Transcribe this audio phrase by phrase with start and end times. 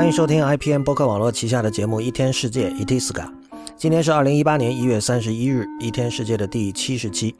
[0.00, 3.30] 欢迎收听 IPN 播客网络旗下的节目《一天世界》Itiska。
[3.76, 7.32] 今天是二零一八年一月三十一日，《一天世界》的第七十期。《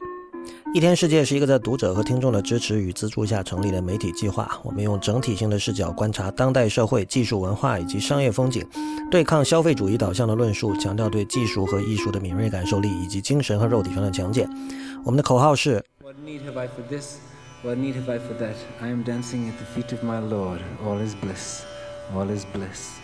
[0.71, 4.59] 一天世界》是一个在读者和听众的支持与资助下成立的媒体计划。
[4.63, 8.63] 我们用整体性的视角观察当代社会、技术、文化以及商业风景，
[9.09, 14.47] 对抗消费主义导向的论述，强调对技术和艺术的敏锐感受力以及精神和肉体上的强健。
[15.03, 17.15] 我们的口号是 What need have I for this?
[17.63, 18.53] What need have I for that?
[18.79, 20.59] I am dancing at the feet of my Lord.
[20.85, 21.63] All is bliss.
[22.13, 22.97] All is bliss.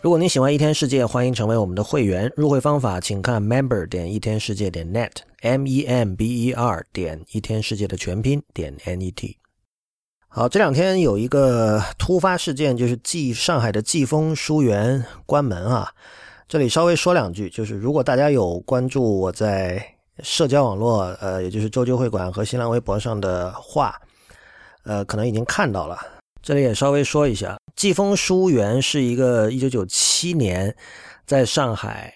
[0.00, 2.32] 如果您喜欢一天世界，欢迎成为我们的会员。
[2.36, 9.38] 入会方法请看 member 点一天世界点 net，m e m b e r 点一天世界的全拼点 n e t。
[10.28, 15.90] 好，这两天有一个突发事件，就是季上海的季风书园关门啊。
[16.46, 19.84] 这里稍微说两句，就是如果大家有关注我在
[20.22, 24.00] 社交网络，呃，也就是周究会馆和新浪微博上的话，
[24.84, 25.98] 呃，可能已经看到了。
[26.40, 30.74] 这里也稍微说一下，季风书园是一个一九九七年
[31.26, 32.14] 在上海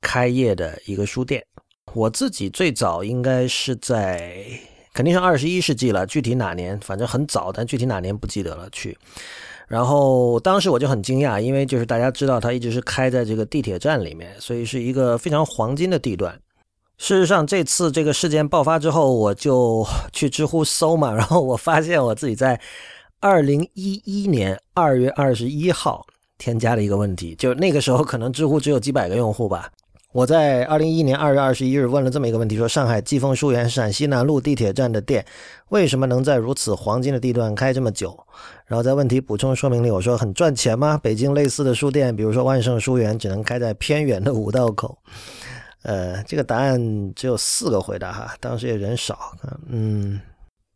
[0.00, 1.44] 开业的一个书店。
[1.92, 4.44] 我自己最早应该是在，
[4.94, 8.68] 肯定是二十一世纪了，具体哪年，反正很早，但具体哪年不记得了。
[8.70, 8.96] 去，
[9.66, 16.38] 然后当时我就很惊讶，因为就是大家知道它一直是开在这个地铁站里面，所以是一个非常黄金的地段。
[16.98, 22.58] 事实上，这次这个事件爆发之后，我就去知乎搜嘛，然后我发现我自己在。
[23.20, 26.06] 二零一一年二月二十一号
[26.38, 29.70] 添加了一个问题，就那个时候可能知乎只有几百个用户吧。
[30.12, 35.24] 我在二零一一年二月二十一日问了这么一个问题：说上海季风书园陕西南路地铁站的店
[35.68, 38.18] 为什么能在如此黄金的地段开这么久？
[38.66, 40.98] 然后在问题补充说明里我说很赚钱吗？
[41.02, 44.96] 北京类似的书店，比如说万盛书园，只能开在偏远的五道口。
[45.82, 49.32] 呃，这个答案只有四个回答哈，当时也人少，
[49.68, 50.20] 嗯。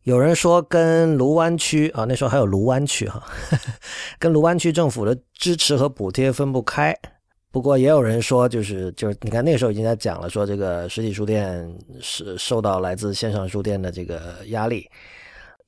[0.05, 3.23] 有人说跟卢湾区啊，那时候还有卢湾区哈，
[4.19, 6.97] 跟卢湾区政府的支持和补贴分不开。
[7.53, 11.69] 不过也有人说，就是就是，你看那时候已经在讲了，说这个实体书店
[12.01, 14.89] 是受到来自线上书店的这个压力。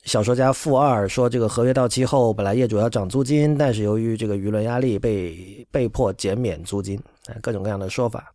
[0.04, 6.98] 小说家负二说，这个合约到期后，本来业主要涨租金，但是由于这个舆论压力，被被迫减免租金。
[7.40, 8.32] 各种各样的说法。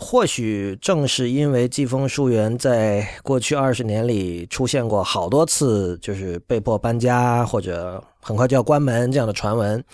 [0.00, 9.84] 或许正是因为季风书园在过去二十年里出现过好多次，就是被迫搬家或者很快就要关门这样的传闻，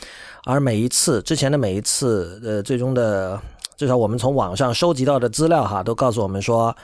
[0.44, 3.40] 而每一次之前的每一次，呃，最终的
[3.78, 6.76] 至少我们从网上收集到的资料哈，都告诉我们说，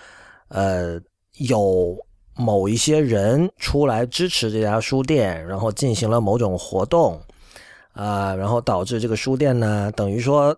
[0.48, 0.98] 呃，
[1.37, 1.94] 有
[2.37, 7.20] 某一些人出来支持这家书店，然后进行了某种活动，
[7.92, 10.56] 啊，然后导致这个书店呢，等于说。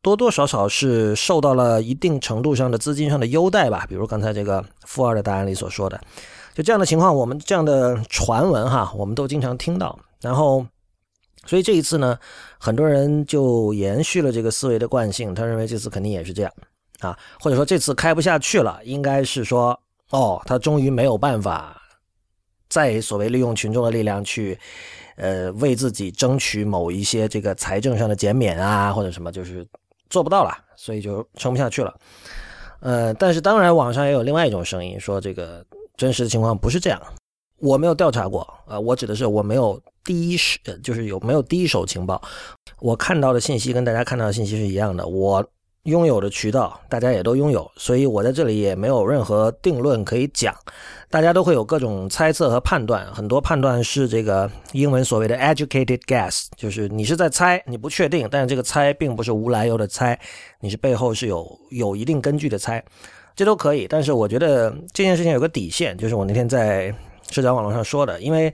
[0.00, 6.00] 多多少少是受到了一定程度上的资金上的优待吧，比如刚才这个负二的答案里所说的，
[6.54, 9.98] 就这样的情况，我们这样的传闻哈，我们都经常听到。
[10.20, 10.64] 然后，
[11.46, 12.16] 所以这一次呢，
[12.58, 16.52] 很多人就延续了这个思维的惯性，他认为这次肯定也是这样
[17.00, 19.78] 啊，或者说这次开不下去了，应该是说，
[20.10, 21.76] 哦，他终于没有办法
[22.68, 24.56] 再所谓利用群众的力量去，
[25.16, 29.66] 呃，为自己争取某一些这个财政上的减免啊，或者什么，就是。
[30.10, 31.94] 做不到了，所以就撑不下去了。
[32.80, 35.64] 呃，但是当然，网上也有另外一种声音，说这个
[35.96, 37.00] 真实的情况不是这样。
[37.58, 42.22] 我没有调查过啊，我指的是我没有第一手，就是有没有第一手情报。
[42.78, 45.06] 我看到的信息跟大家看到的信息是一样的。
[45.06, 45.44] 我。
[45.88, 50.54] 拥有的渠道，大家也都拥有，所以我在这里也没有任何定论可以讲。
[51.08, 60.18] 大家都会有各种猜测和判断，很多判断是这个英文所谓的 educated guess，就是你是在猜，你不确定，但是这个猜并不是无来由的猜，
[60.60, 62.84] 你是背后是有有一定根据的猜，
[63.34, 63.88] 这都可以。
[63.88, 66.94] 但是我觉得这件事情有个底线，就是我那天在
[67.30, 68.52] 社交网络上说的，因为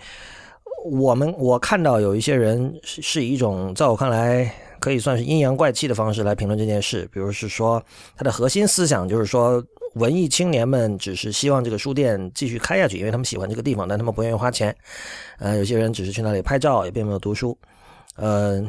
[0.84, 4.54] 我们我看到有一些人是是一种在我看来。
[4.84, 7.82] 可以算是阴阳怪气的方式来评论这件事，比如是说，
[8.14, 9.64] 它的核心思想就是说，
[9.94, 14.76] 文艺青年们只是希望这个书店继续开下去，因为他们喜欢这个地方，但他们不愿意花钱。
[15.38, 17.56] 呃，有些人只是去那里拍照，也并没有读书。
[18.16, 18.62] 呃，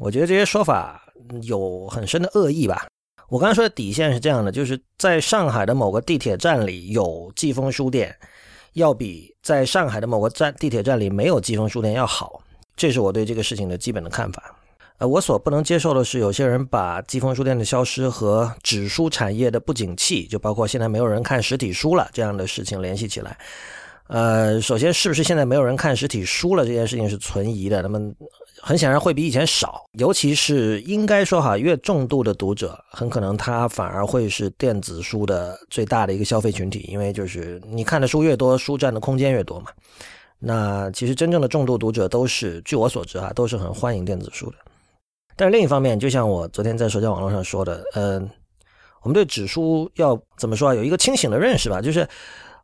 [0.00, 1.00] 我觉得这些说法
[1.42, 2.88] 有很深的恶意吧。
[3.28, 8.12] 我刚才说的底线是这样的，就是在上海的某个地铁站里有季风书店，
[8.72, 12.42] 要比在上海的某个站地铁站里没有季风书店要好。
[12.74, 14.52] 这是我对这个事情的基本的看法。
[15.00, 23.34] 呃，我所不能接受的是，有些人把季风书店的消失和纸书产业的不景气，就包括现在没有人看实体书了这样的事情联系起来。
[24.08, 27.80] 呃，首先，是不是现在没有人看实体书了这件事情是存疑的。
[27.80, 28.12] 那么，
[28.60, 39.68] 很显然会比以前少，尤其是应该说哈，越重度的读者，很可能他反而会是电子书的最大的一个消费群体，因为就是你看的书越多，书占的空间越多嘛。
[40.38, 44.56] 那其实真正的重度读者都是，据我所知啊，都是很欢迎电子书的。
[45.40, 48.28] 但是另一方面，就像我昨天在社交网络上说的，嗯，
[49.00, 50.74] 我们对纸书要怎么说啊？
[50.74, 51.80] 有一个清醒的认识吧。
[51.80, 52.06] 就是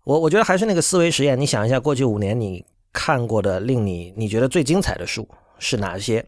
[0.04, 1.40] 我我觉得还是那个思维实验。
[1.40, 2.62] 你想一下，过去五年你
[2.92, 5.26] 看过的令你你觉得最精彩的书
[5.58, 6.22] 是哪些？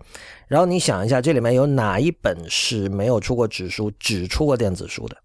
[0.47, 5.19] 然后你想一下，这里面有哪一本是没有出过纸书，只出过电子书的？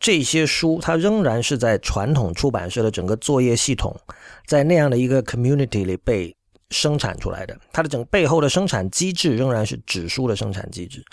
[0.00, 3.96] 这些书它仍然是在传统出版社的整个作业系统，
[4.44, 6.34] 在那样的一个 community 里被。
[6.70, 11.04] 生产出来的，它的整背后的生产机制仍然是纸书的生产机制。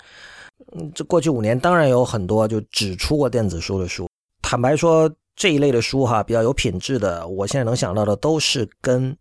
[0.74, 4.08] 嗯，这过去五年当然有很多就只出过电子书的书。
[4.40, 9.16] 坦白说，这一类的书哈，比较有品质的，我现在能想到的都是跟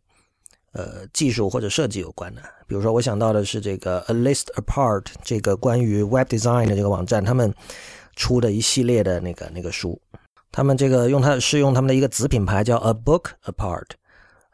[0.73, 2.41] 呃技术或者设计有关的。
[2.67, 7.53] 比如说，我想到的是这个 A List Apart 这个关于 Web Design 的这个网站，他们
[8.15, 9.99] 出的一系列的那个那个书，
[10.51, 13.87] 他们这个用它是用他们的一个子品牌叫 A Book Apart。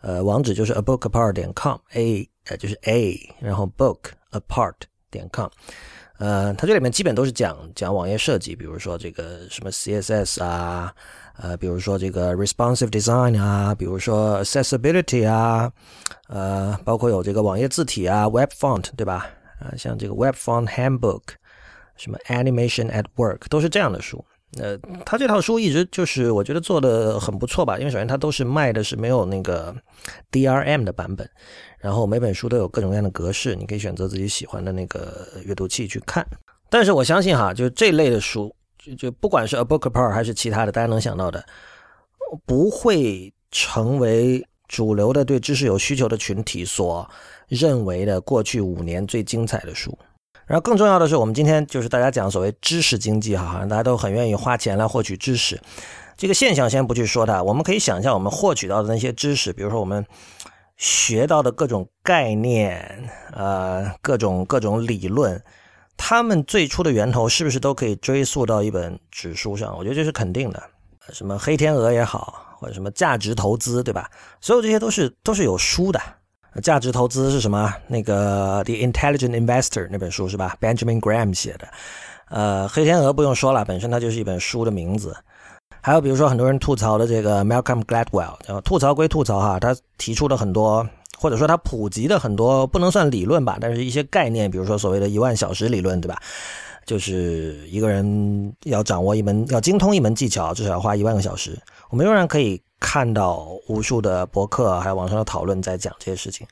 [0.01, 4.75] 呃，网址就是 abookapart 点 com，a 呃就是 a，然后 bookapart
[5.09, 5.49] 点 com，
[6.19, 10.93] 呃，它这里面基本都是讲讲网页设计，比如说这个什么 CSS 啊，
[11.37, 15.71] 呃，比如说这个 responsive design 啊，比如说 accessibility 啊，
[16.27, 19.27] 呃，包括有这个网页字体啊，web font 对吧？
[19.59, 21.23] 啊，像这个 web font handbook，
[21.95, 24.23] 什么 animation at work，都是这样的书。
[24.59, 29.75] 呃，他这套书一直就是我觉得做的很不错吧，因为首先它都是卖的是没有那个
[30.31, 31.29] DRM 的版本，
[31.79, 36.25] 然后每本书都有各种各样的格式，你可以选择自己喜欢的那个阅读器去看。
[36.69, 41.45] 但是我相信哈，就这类的书，就就不管是 A Book per 还是其他的，大家能想到的，
[42.45, 47.09] 不会成为主流的对知识有需求的群体所
[47.47, 49.97] 认为的过去五年最精彩的书。
[50.47, 55.59] 然后更重要的是，我们今天就是大家讲所谓知识经济哈，大家都很愿意花钱来获取知识。
[56.15, 60.03] 这个现象先不去说它，我们可以想象我们获取到的那些知识，比如说我们
[60.77, 65.43] 学到的各种概念，呃，各种各种理论，
[65.97, 69.77] 它们最初的源头是不是都可以追溯到一本纸书上？
[69.77, 70.63] 我觉得这是肯定的。
[71.11, 74.09] 什么黑天鹅也好，或者什么价值投资，对吧？
[74.39, 76.01] 所有这些都是都是有书的。
[76.61, 77.73] 价值投资是什么？
[77.87, 81.67] 那个《The Intelligent Investor》那本书是吧？Benjamin Graham 写的。
[82.29, 85.15] 呃，黑天鹅不用说了，本身它就是一本书的名字。
[85.81, 90.85] 还有比如说很多人吐槽的这个 Malcolm Gladwell，吐槽归吐槽哈，他提出了很多，
[91.17, 96.21] 或者说他普及的很多，不能算理论吧，但是一些概念，比如说所谓的一万小时理论，对吧？
[96.87, 101.55] 就是一个人要掌握一门，要精通一门技巧，至少要花一万个小时。
[101.91, 102.59] 我们仍然可以。
[102.79, 106.45] 看到无数的博客还有网上的讨论在讲这些事情，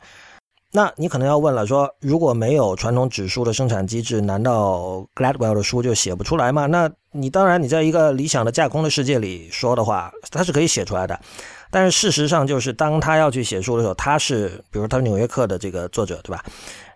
[0.71, 6.65] 那你可能要问了，说如果没有传统指数的生产机制，难道 Gladwell 的书就写不出来吗？
[6.65, 11.19] 那你当然你在一个理想的架空的世界里说的话，他是可以写出来的。
[11.69, 16.43] 但是事实上就是，当他要去写书的时候，他是比如他是纽约客的这个作者，对吧？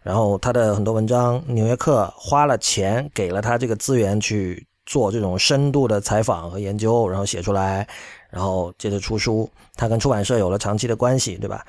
[0.09, 7.87] 然后他的很多文章，纽约客花了钱给了他这个资源去做这种深度的采访和研究，然后写出来。
[8.31, 11.63] 然后接着出书，他跟出版社有了长期的关系，对吧？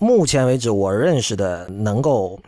[0.00, 2.38] 目前为止，我认识的能够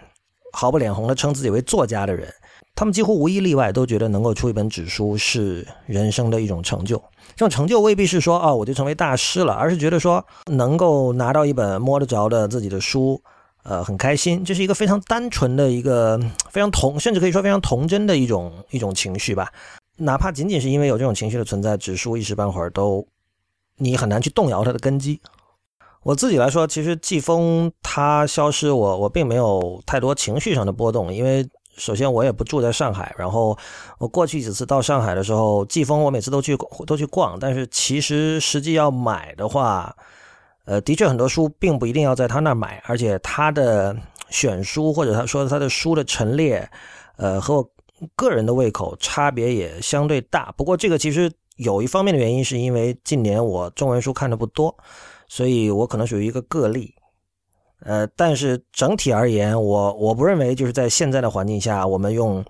[0.53, 2.33] 毫不脸红的称自己为作家的人，
[2.77, 6.97] 他们几乎无一例外都觉得能够出一本纸书是人生的一种成就。
[7.35, 13.21] 这种成就未必是说啊我就成为大师了，而是觉得说能够拿到一本摸得着的自己的书，
[13.63, 14.45] 呃，很开心。
[14.45, 16.19] 这是一个非常单纯的一个
[16.51, 19.53] 非常童，甚至可以说非常童真的一种一种情绪吧。
[19.97, 23.07] 哪怕仅仅是因为有这种情绪的存在，指数一时半会儿都。
[23.83, 25.19] 你很难去动摇它的根基。
[26.03, 31.49] 我自己来说，其实季风它消失，我我并没有太多情绪上的波动，因为
[31.79, 33.57] 首先我也不住在上海，然后
[33.97, 36.55] 我过去几次到上海的时候，季风我每次都去
[36.87, 39.97] 都去逛，但是其实实际要买的话，
[40.71, 43.97] 呃，的确很多书并不一定要在他那儿买，而且他的
[44.29, 46.71] 选书或者他说他的书的陈列，
[47.17, 47.71] 呃，和我
[48.15, 50.53] 个人的胃口差别也相对大。
[50.57, 51.31] 不过这个其实。
[51.57, 54.75] 有一方面的原因是因为近年我中文书看的不多，
[55.29, 56.95] 所以我可能属于一个个例。
[57.81, 62.43] 呃，但是整体而言，我我不认为就是在现在的环境下，我们用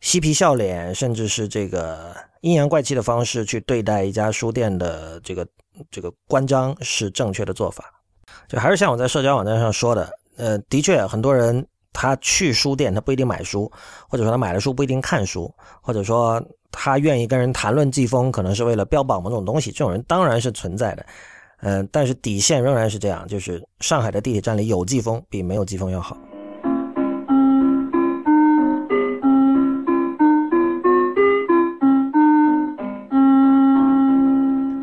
[0.00, 5.46] 嬉皮笑脸，甚至是这个阴阳怪气的方式去对待一家书店的这个
[5.90, 7.84] 这个关张是正确的做法。
[8.48, 13.70] 就还是像我在社交网站上说的，呃，的确很多人他去书店，他不一定买书，
[14.08, 16.42] 或者说他买了书不一定看书，或者说。
[16.78, 19.70] 他愿意跟人谈论季风，可能是为了标榜某种东西。
[19.70, 21.06] 这种人当然是存在的，
[21.62, 26.18] 嗯，但是底线仍然是这样，就是上海的地铁站里有季风比没有季风要好。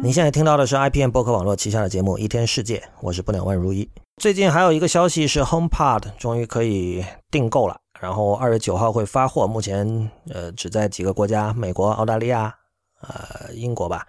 [0.03, 3.89] 你现在听到的是 IPM 博客网络旗下的节目《一天世界》，我是不两万如一。
[4.17, 7.77] 最近还有一个消息是 HomePod 终于可以订购了。
[8.01, 12.53] 然后二月九号会发货，目前呃只在几个国家，美国、澳大利亚、
[13.00, 14.05] 呃英国吧，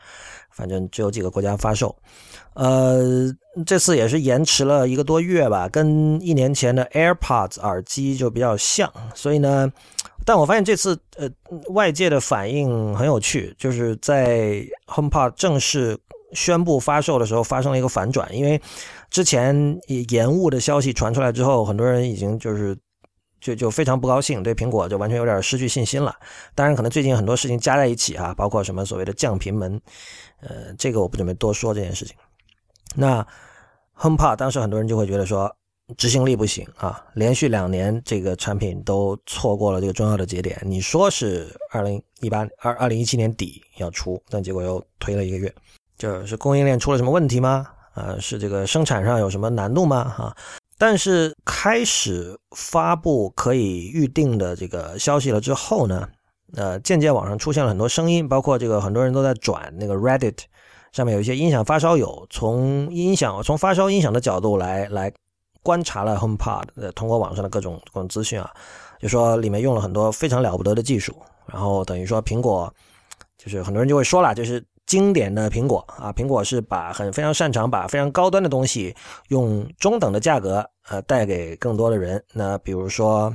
[0.50, 1.94] 反正只有几个国家发售。
[2.54, 3.32] 呃，
[3.64, 9.72] 这次也是延迟了一个多月吧，跟一年前的 AirPods 耳机就比较像，所以呢，
[10.25, 11.28] 但我发现这次呃
[11.71, 15.99] 外界的反应很有趣，就是在 HomePod 正式
[16.33, 18.61] 宣布发售的时候发生了一个反转，因为
[19.11, 19.78] 之前
[20.09, 22.76] 延误的消息传出来之后，很多人已经就是
[23.40, 26.14] 就就非常不高兴，对苹果就完全有点失去信心了。
[26.54, 29.81] 当然，可能最近很多事情加在一起哈，包括什么所谓的降频门，
[30.40, 32.16] 呃，这个我不准备多说这件事情。
[32.97, 33.25] 那
[33.97, 35.54] HomePod 当时很多人就会觉得说
[35.96, 40.60] 执行力不行啊，连续两年这个产品都错过了这个重要的节点。
[40.64, 45.54] 你说是二零一八二二零一七年底要出，但结果又推了一个月，
[45.98, 47.66] 就是供应链出了什么问题吗？
[47.92, 50.04] 啊，是这个生产上有什么难度吗？
[50.04, 50.36] 哈，
[50.78, 56.08] 但是开始发布可以预定的这个消息了之后呢，
[56.54, 60.38] 呃，渐渐网上出现了很多声音，包括这个很多人都在转那个 Reddit。
[60.92, 65.12] 上面有一些音响发烧友从音响从发烧音响的角度来来
[65.64, 68.49] 观察了 HomePod，呃，通过网上的各种各种资讯啊，
[69.00, 72.73] 就说里面用了很多非常了不得的技术，然后等于说苹果
[73.37, 78.94] 就是很多人就会说了，就是经典的苹果啊，苹果是把很非常擅长把非常高端的东西
[79.28, 82.23] 用中等的价格呃带给更多的人。
[82.33, 83.35] 那比如说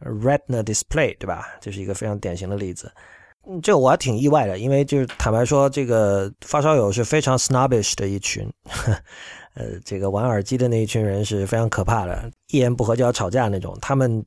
[0.00, 1.46] Retina Display 对吧？
[1.60, 2.90] 这是一个非常典型的例子。
[3.62, 8.46] 这个我还挺意外的，因为就是坦白说，这个发烧友是非常 snobbish 的一群，
[9.58, 13.76] 呃，这个玩耳机的那一群人是非常可怕的，一言不合就要吵架那种。
[13.82, 14.24] 他们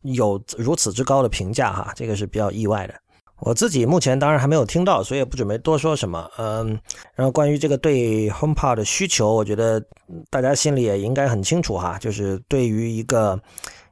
[0.00, 2.94] 有如此之高的评价哈，这个是比较意外的。
[3.40, 6.30] 我自己目前当然还没有听到，所以也不准备多说什么。
[6.38, 6.68] 嗯，
[7.14, 9.84] 然后关于这个对 HomePod 的需求，我觉得
[10.30, 13.40] 大家心里也应该很清楚哈，就是对于一个。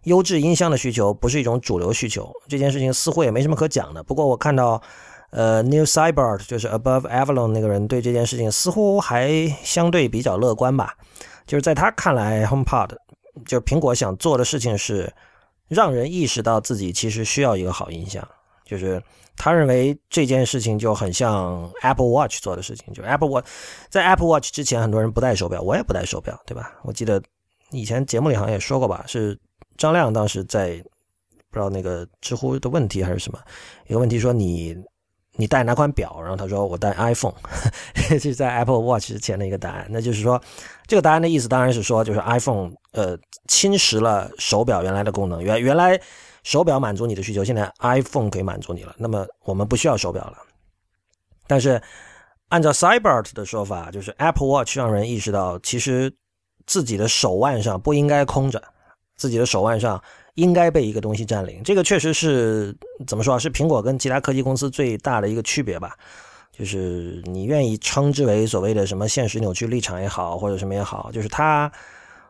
[0.07, 4.03] 优质音箱的需求不是一种主流需求，这件事情似乎也没什么可讲的。
[4.03, 4.83] 不过我看到，
[5.33, 10.97] 呃，New Cybert 就是 Above Avalon 那个人对这件事情似乎还相对比较乐观吧。
[11.47, 12.91] 就是在他看来，HomePod
[13.45, 15.13] 就苹果想做的事情是
[15.69, 18.27] 让人意识到自己其实需要一个好音箱。
[18.65, 19.03] 就是
[19.37, 22.95] 他认为这件事情就很像 Apple Watch 做的事情。
[22.95, 23.47] 就 Apple Watch
[23.89, 26.73] 在 Apple Watch 之前，很多人不戴手表，我也不戴手表，对吧？
[26.85, 27.21] 我记得
[27.71, 29.39] 以前节目里好像也说过吧，是。
[29.79, 30.77] 张亮当时在
[31.51, 33.39] 不知道那个知乎的问题还是什么，
[33.89, 34.77] 一个问题说你
[35.37, 36.21] 你带哪款表？
[36.21, 37.35] 然后他说我带 iPhone，
[38.09, 39.87] 这 是在 Apple Watch 之前的一个答案。
[39.89, 40.41] 那就是说，
[40.87, 45.43] 这个答案的意思当然是说，就是 iPhone 呃侵蚀了手表原来的功能。
[45.43, 45.99] 原原来
[46.43, 48.95] 手表满足你的需求，现在 iPhone 可以满足你了。
[48.99, 50.37] 那么我们不需要手表了。
[51.47, 51.81] 但是
[52.49, 56.15] 按照 Cybert 的说法，就是 Apple Watch 让人意识到，其实
[56.67, 58.63] 自己的手腕上不应该空着。
[59.17, 60.03] 自己的手腕上
[60.35, 62.75] 应该被一个东西占领，这个确实是
[63.07, 63.39] 怎么说啊？
[63.39, 65.95] 是苹果跟其他科技公司最大的一个区别吧？
[66.51, 71.71] 就是你愿意称之为所谓的什么现实扭曲立场也好，或者什么也好，就是它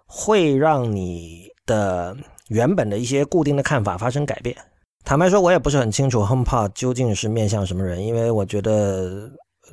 [0.05, 2.17] 会让你的
[2.49, 4.57] 原本的一些固定的看法发生改变。
[5.05, 9.31] 坦白说，我也不是很清楚 HomePod 究竟是面向什么人，因为我觉得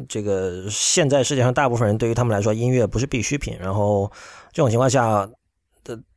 [0.07, 3.57] 这个现在世界上大部分人对于他们来说，音乐不是必需品。
[3.59, 4.12] 然后
[4.53, 5.27] 这种情况下。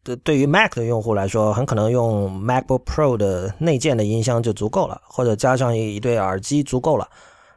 [0.05, 7.09] 的对于 Mac 的用户来说，很可能用 MacBook Pro 的内建的音箱就足够了，或者加上一对耳机足够了。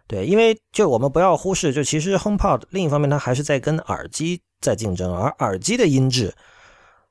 [0.08, 6.34] 对，因为就我们不要忽视，就其实 HomePod 另一方面它还是在跟耳机在竞争，而耳机的音质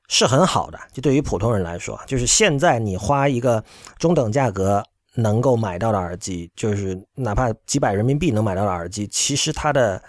[0.07, 0.79] 是很好的。
[0.93, 3.63] 就对于普通人来说，就是现在你花一个
[3.99, 4.83] 中等价格
[5.15, 10.01] 能够买到的耳机，就是哪怕几百人民币能买到的耳机，其实它的。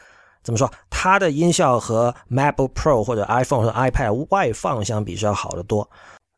[0.46, 0.70] 怎么说？
[0.88, 5.90] 它的音效和 MacBook Pro 或者 iPhone 或者 iPad 外放相比是要好得多。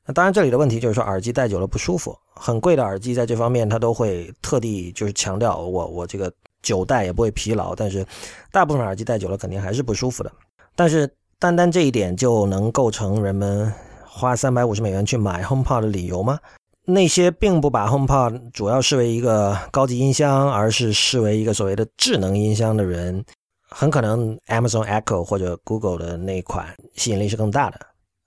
[0.06, 2.16] 那当然，这里的问题就是说耳机戴久了不舒服。
[2.34, 7.74] 很贵的耳机在这方面它都会特地就是强调我我这个久戴也不会疲劳。
[7.74, 8.02] 但是
[8.50, 10.32] 大部分耳机戴久了肯定还是不舒服的。
[10.74, 11.06] 但是
[11.38, 13.70] 单单这一点就能构成人们
[14.06, 16.38] 花三百五十美元去买 HomePod 的理由吗？
[16.86, 23.22] 那些并不把 HomePod 主要视为一个高级音箱，而是视为一个所谓的智能音箱的人。
[23.70, 27.80] 很可能 Amazon Echo 或者 Google 的那款吸引力是更大的。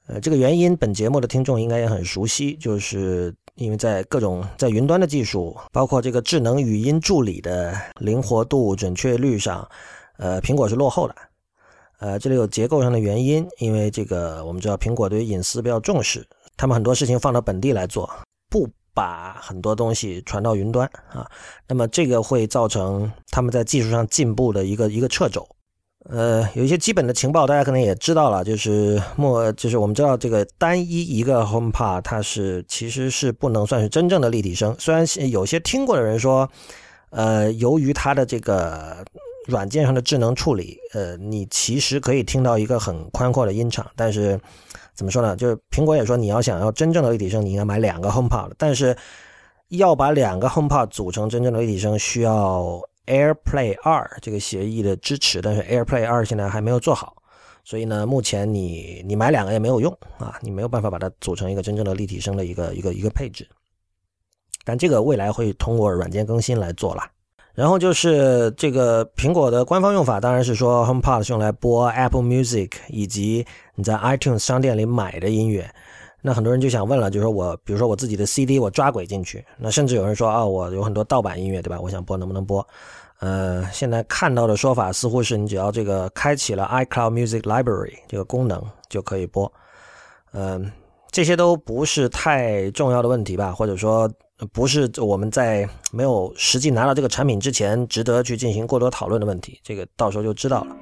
[0.08, 9.68] 呃，这个原因本节目的听众应该也很熟悉，就是因为在各种在云端的技术，包括这个智能语音助理的灵活度、准确率上，
[10.18, 11.16] 呃，苹果是落后的。
[12.00, 18.10] 呃，这里有结构上的原因，因为这个我们知道苹果对于隐私比较重视，他们很多事情放到本地来做，
[18.50, 18.68] 不。
[18.94, 21.30] 把很多东西传到云端啊，
[21.68, 25.48] 那么这个会造成他们在技术上进步的一个一个掣肘。
[26.10, 34.76] 呃，有一些基本的情报，大家可能也知道了，就是莫，就是我们知道这个单一一个 HomePod，它是其实是不能算是真正的立体声。
[34.80, 36.50] 虽然有些听过的人说，
[37.12, 39.06] 呃，由于它的这个
[39.46, 43.86] 软件上的智能处理，呃，你其实可以听到一个很宽阔的音场。
[43.96, 44.42] 但是
[45.02, 45.36] 怎么说呢？
[45.36, 48.52] 就是苹果也说，你要想要真正的立体声，你应该买两个 HomePod。
[48.56, 48.96] 但是
[49.70, 52.80] 要把两个 HomePod 组成真正的立体声，需要。
[53.08, 57.16] AirPlay 二这个协议的支持，但是 AirPlay 二现在还没有做好，
[57.66, 63.46] 所以呢，目前你你买两个也没有用啊，你没有办法把它组成一个真正的立体声的一个一个一个配置。
[64.64, 67.04] 但这个未来会通过软件更新来做了。
[67.54, 73.46] 然后就是这个苹果的官方用法，当然是说 HomePod 是用来播 Apple Music 以及
[73.82, 75.68] 你在 iTunes 商店里买的音乐。
[76.22, 81.80] 那很多人就想问了，就是说我比如说我自己的 CD 我抓轨进去，那甚至有人说啊，我有很多盗版音乐，对吧？
[81.82, 82.66] 我想播能不能播？
[83.22, 89.52] 呃，现在看到的说法似乎是你只要这个开启了 iCloud Music Library 这个功能就可以播。
[90.34, 90.72] 嗯，
[91.10, 93.52] 这些都不是太重要的问题吧？
[93.52, 94.08] 或者说
[94.54, 99.60] 不是我们在没有实际拿到这个产品之前值得去进行过多讨论的问题。
[99.64, 100.76] 这个到时候就知道了。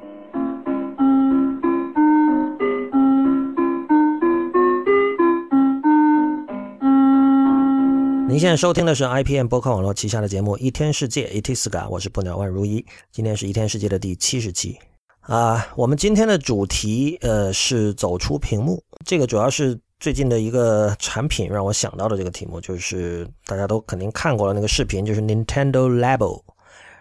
[8.29, 12.86] 您现在收听的是 IPM 播客网络旗下的节目《一天世界》，Itiska，我是不鸟万如一。
[13.12, 14.77] 今天是一天世界的第七十期
[15.21, 15.67] 啊。
[15.75, 26.43] 我们今天的主题呃是走出屏幕，这个主要是最近的一个产品让我想到的这个题目，就是大家都肯定看过了那个视频，就是 Nintendo Labo，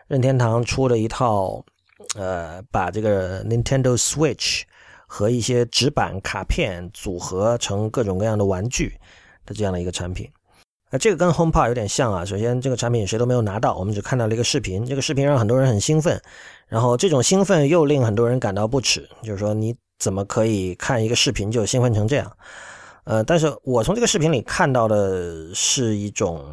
[0.07, 1.63] 任天堂出了一套
[2.17, 4.63] 呃把这个 Nintendo Switch
[5.07, 8.95] 和一些纸板卡片组合成各种各样的玩具
[9.45, 10.27] 的这样的一个产品。
[10.91, 12.25] 那这个跟 HomePod 有点像啊。
[12.25, 14.87] 首先，这个产品谁都没有拿到，我们只看到了一个视频。
[14.87, 16.21] 这个视频让很多人很兴奋，
[16.67, 22.33] 然后这种兴奋又令很多人感到不耻，就是说你怎么可以看一个视频就兴奋成这样？
[23.05, 26.45] 呃，但是我从这个视频里看到的是一种，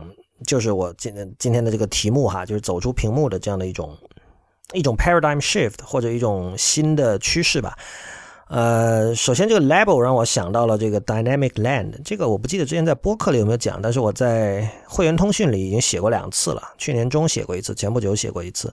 [0.45, 3.97] 就是我今今天的这个题目哈，就是走出屏幕的这样的一种
[4.73, 7.77] 一种 paradigm shift 或者一种新的趋势吧。
[8.47, 18.71] 呃，首先这个 label 让我想到了这个 dynamic land，这个我不记得之前在播客里有没有讲，但是我在会员通讯里已经写过两次了，去年中写过一次，前不久写过一次。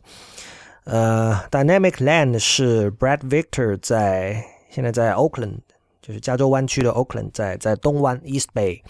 [0.84, 5.60] 呃，dynamic land 是 Brad Victor 在现在在 Oakland，
[6.02, 8.82] 就是加州湾区的 Oakland，在在东湾 East Bay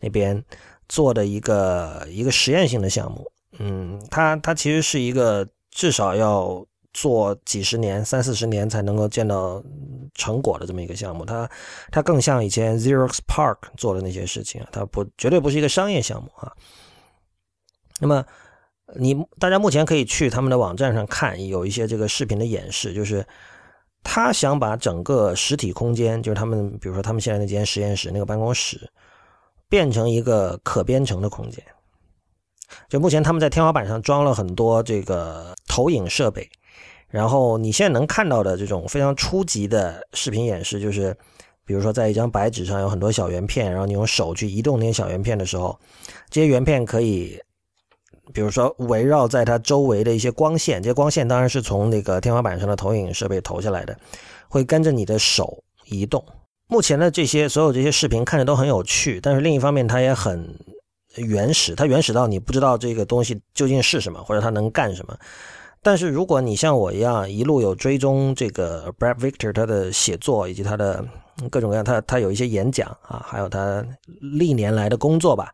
[0.00, 0.42] 那边
[0.88, 3.30] 做的一个一个实验性的项目。
[3.58, 6.64] 嗯，它它其实是一个至少要。
[6.92, 9.62] 做几十年、三四十年才能够见到
[10.14, 11.48] 成果的这么一个项目，它
[11.92, 16.52] 它更像以前 Xerox Park 做的那些事情，它不绝对不是一个商业项目啊。
[18.00, 18.24] 那么
[18.96, 23.24] 你大家目前可以去他们的网站上看，有一些这个视频的演示，就是
[24.02, 28.90] 他想把整个实体空间，就是他们比如说他们现在那间实验室那个办公室，
[29.68, 31.64] 变成一个可编程的空间。
[32.88, 36.50] 就目前他们在天花板上装了很多这个投影设备。
[37.10, 41.16] 然后你现在能看到的这种非常初级的视频演示，就是，
[41.64, 45.78] 比如说在一张白纸上有很多小圆片，然后你用手去移动那些小圆片的时候，
[46.30, 47.36] 这些圆片可以，
[48.32, 53.98] 比如说围绕在它周围的一些光线，这些光线当然是从那个天花板上的投影设备投下来的，
[54.48, 56.24] 会跟着你的手移动。
[56.68, 60.56] 目前的这些所有这些视频看着都很有趣，但是另一方面它也很
[61.16, 65.16] 原始，它原始到你不知道这个东西究竟是什么，或者它能干什么。
[65.82, 71.02] 但是如果你像我一样一路有追踪这个 Brad Victor 他的写作以及他的
[71.50, 73.82] 各种各样，他他有一些演讲啊，还有他
[74.38, 75.50] 历年来的工作吧。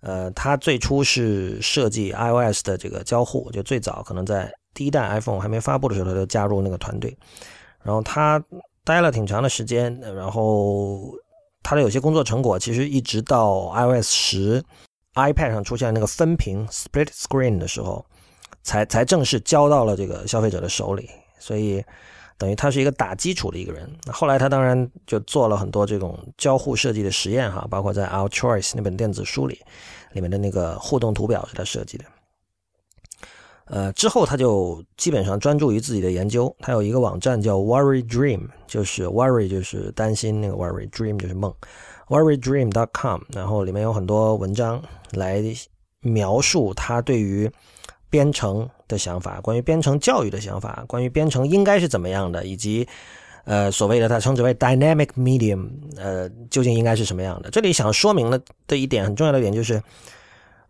[0.00, 7.16] 呃，他最初是设计 iOS 的这个交互，就最早可能在第一代 iPhone 还没发布的时候，他就加入那个团队。
[7.84, 8.42] 然后他
[8.82, 11.12] 待了挺长的时间，然后
[11.62, 14.64] 他的有些工作成果其实一直到 iOS 十
[15.14, 18.04] iPad 上出现那个分屏 Split Screen 的时候。
[18.62, 21.84] 才才正式交到了这个消费者的手里，所以
[22.38, 23.90] 等于他是一个打基础的一个人。
[24.10, 29.60] 后来他当然就做了很多这种交互设计的实验哈，包括在 Our Choice 那本电子书里，
[30.12, 32.04] 里面的那个互动图表是他设计的。
[33.66, 36.52] 呃，之后他就基本上专注于自己的研究。
[36.58, 41.54] 他有一个网站叫 Worry Dream，就是 Worry 就是担心那个 Worry，Dream 就是梦
[42.08, 43.22] ，Worry Dream dot com，。
[43.32, 45.40] 然后里面有很多文章来
[46.00, 47.48] 描述他对于
[48.10, 52.86] 编程的想法，关于编程教育的想法，关于编程应该是怎么样的，以及，
[53.44, 57.50] 呃，所谓的他称之为 dynamic medium，呃，究竟应该是什么样的？
[57.50, 59.80] 这里想说明的的一点很重要的一点就是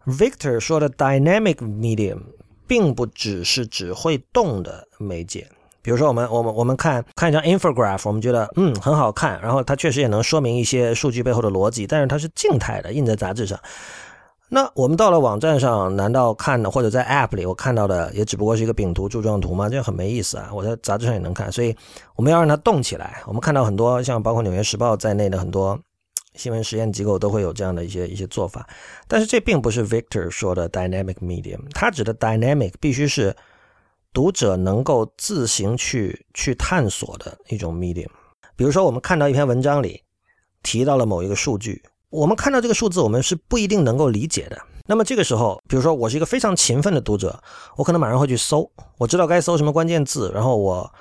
[0.06, 2.18] Victor 说的 dynamic medium
[2.66, 5.46] 并不只是只会动的媒介，
[5.82, 13.58] 比如说，我们我们我们看看一张 infograph，我们觉得嗯很好看，然后它确实也能说明一些数据背后的逻辑，但是它是静态的，印在杂志上。
[14.52, 19.68] 那我们到了网站上，难道看的或者在 App 里我看到的也只不过是一个饼图柱状图吗？
[19.68, 20.50] 这很没意思啊！
[20.52, 21.72] 我在杂志上也能看，所以
[22.16, 23.22] 我们要让它动起来。
[23.28, 25.78] 我们看到很多像包括《纽约时报》在内的很多
[26.34, 28.68] 新闻实验机构都会有这样的一些一些做法，
[29.06, 33.32] 但是这并不是 Victor 说的 dynamic medium，他指的 dynamic 必须是
[34.12, 38.10] 读者能够自行去去探索的一种 medium。
[38.56, 40.02] 比如说，我们看到一篇文章里
[40.64, 41.80] 提到了某一个数据。
[42.10, 44.58] 我们看到这个数字，我们是不一定能够理解的。
[44.86, 47.40] 那么这个时候，比如说我是一个非常勤奋的读者，
[47.76, 48.68] 我可能马上会去搜，
[48.98, 50.92] 我知道该搜什么关键字，然后我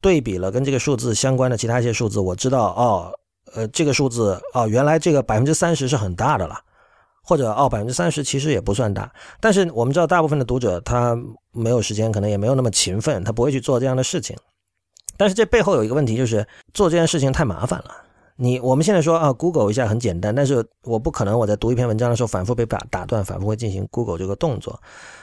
[0.00, 3.12] 对比了跟这个数字相关的其他一些数字，我知道哦，
[3.54, 6.58] 呃，这个数字哦，原来这个百分之三十是很大的了，
[7.22, 9.08] 或者哦，百分之三十其实也不算大。
[9.40, 11.16] 但是我们知道，大部分的读者他
[11.52, 14.36] 没有时间，可能也没有那么勤奋，他不会去做这样的事情。
[15.16, 18.05] 但是这背后有一个问题，就是做这件事情太麻烦了。
[18.36, 24.78] 你我们现在说啊，Google 一下很简单，但是我不可能我在读一篇文章的时候反复被打打断，反复会进行 Google 这个动作。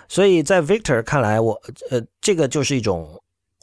[0.07, 1.53] 所以在 Victor 看来，我
[1.91, 3.07] 呃这个就是一种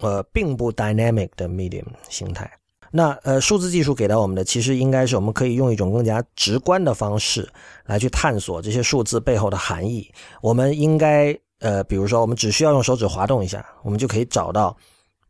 [0.00, 2.50] 呃并不 dynamic 的 medium 形态。
[2.92, 7.48] 那呃数字技术给到我们的，其实应该是我们可以用一种更加直观的方式
[7.86, 10.08] 来去探索这些数字背后的含义。
[10.40, 14.76] 我们应该呃比如说我们只需要用手指滑动一下，我们就可以找到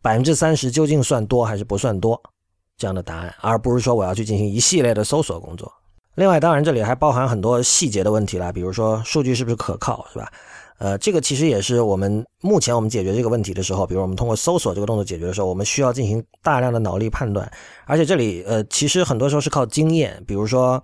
[0.02, 2.20] 百分之三十究竟算多还是不算多。
[2.80, 5.70] 这样的答案，而不是说我要去进行一系列的搜索工作。
[6.14, 10.32] 另外，当然这里还包含很多细节的问题啦，比如说数据是不是可靠，是吧？
[10.78, 17.50] 呃，这个其实也是我们目前我们解决这个问题的时候，比如我们通过搜索这个动作解决的时候，我们需要进行大量的脑力判断。
[17.84, 20.82] 而且这里，呃，其实很多时候是靠经验，比如说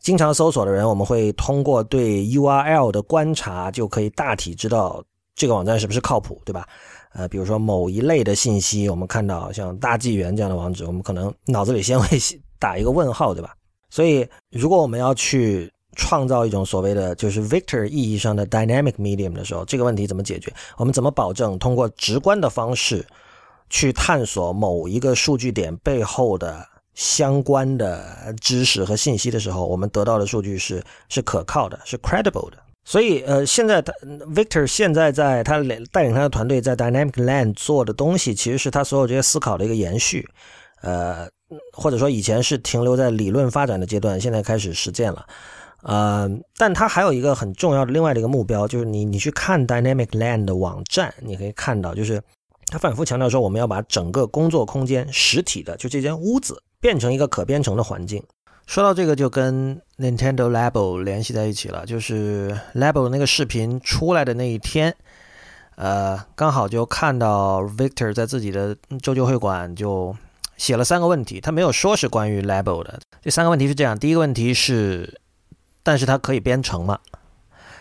[0.00, 5.00] 经常搜索的人，我们会通过对 URL 的观察，就可以大体知道
[5.36, 6.68] 这个网站是不是靠谱，对吧？
[7.16, 12.18] 呃，比如说某一类的信息，我们看到像大纪元这样的网址，我们可能脑子里先会
[12.58, 13.54] 打一个问号，对吧？
[13.88, 20.52] 所以，如果我们要去创造一种所谓的就是 Victor 意义上的 dynamic medium 的时候，这个问题怎么解决？
[20.76, 23.02] 我们怎么保证通过直观的方式
[23.70, 32.58] 去探索某一个数据点背后的相关的知识和信息的时候，我们得到的数据是是可靠的，是 credible 的？
[32.88, 33.92] 所以，呃，现在他
[34.32, 40.24] Victor 现在在他带领他的团队在 Dynamic Land 做的东西，其实是他所有这些思考的一个延续，
[40.82, 41.28] 呃，
[41.72, 45.26] 或者说以前是停留在理论发展的阶段，现在开始实践了，
[45.82, 52.22] 呃，但他还有一个很重要的另外的一个目标，就是你你去看 Dynamic Land 的网站，你可以看到，就是
[52.66, 58.22] 他反复强调说，我们要把整个工作空间实体的就这间屋子变成一个可编程的环境。
[58.66, 61.86] 说到这个，就跟 Nintendo Labo 联系在一起了。
[61.86, 64.94] 就是 Labo 那个视频出来的那一天，
[65.76, 70.14] 呃，刚好就看到 Victor 在自己的周旧会馆就
[70.56, 71.40] 写了三个问题。
[71.40, 72.98] 他没有说是关于 Labo 的。
[73.22, 75.20] 这三个问题是这样：第一个问题是，
[75.82, 76.98] 但是它可以编程吗？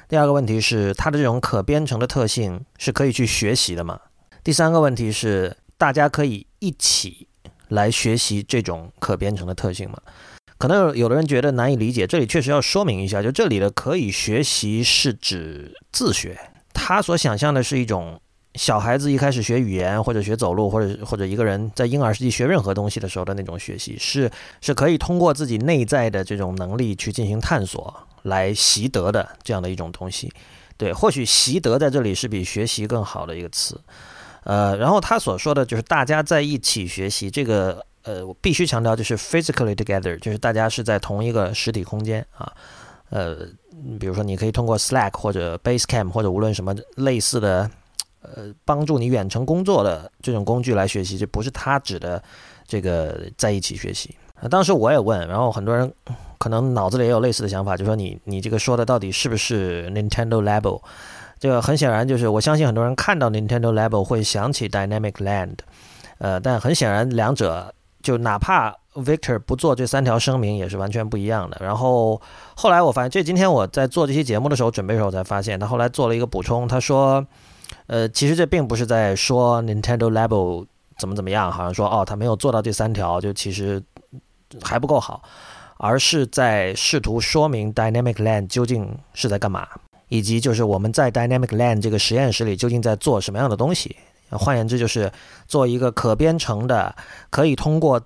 [0.07, 3.99] 第二个问题是，它的这种可编程的特性是可以去学习的吗？
[4.43, 7.27] 第三个问题是，大家可以一起
[7.69, 9.99] 来学习这种可编程的特性吗？
[10.57, 16.39] 可能有的人觉得难以理解，这里确实要说明一下，就这里的可以学习是指自学。
[16.73, 18.19] 他所想象的是一种
[18.53, 30.31] 小孩子一开始学语言或者学走路，或者或者一个人在婴儿时期学任何东西的时候的那种学习，是是可以通过自己内在的这种能力去进行探索来习得的这样的一种东西。
[30.77, 33.79] 对，或许习得在这里是比学习更好的一个词。
[34.43, 37.85] 呃，然后他所说的就是大家在一起学习这个。
[38.05, 42.53] 呃，我必须强调，就是 physically together，就是大家是在同一个实体空间啊。
[43.09, 43.37] 呃，
[43.99, 47.69] 比如说，你可以通过 Slack 或者 Basecamp 或者无论什么类似的，
[48.21, 52.21] 呃，帮助你远程工作的这种工具来学习，这不是他指的
[52.67, 54.15] 这个在一起学习。
[54.49, 55.91] 当时我也问，然后很多人
[56.37, 60.81] 可能脑子里也有类似的想法，就说你你这个说的到底是不是 Nintendo Labo？
[61.39, 65.57] 这个很显然就是，我相信很多人看到 Nintendo Labo 会想起 Dynamic Land，
[66.17, 67.74] 呃，但很显然两者。
[68.05, 71.57] 就哪怕 Victor 不做这三条声明，也是完全不一样的。
[71.59, 72.21] 然后
[72.55, 77.25] 后来我发现，这今天我在做这期节目的时候，准备的时候才发现，他后来做了一个补充，他说，
[77.87, 80.67] 呃，其实这并不是在说 Nintendo Labo
[80.99, 83.81] 怎么怎么样，好像说哦，他没有做到这三条，就其实
[84.61, 85.23] 还不够好，
[85.77, 89.67] 而是在试图说明 Dynamic Land 究竟是在干嘛，
[90.09, 93.95] 以及就是我们在 Dynamic Land 这个实验室里究竟在做什么样的东西。
[94.31, 95.11] 换言之，就是
[95.47, 96.95] 做一个可编程的，
[97.29, 98.01] 可以通过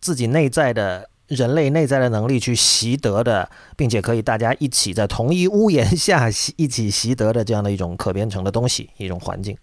[0.00, 9.56] 自己内在的人类内在的能力去习得的，并且可以大家一起在同一屋檐下一起习得的这样的一种可编程的东西，一种环境。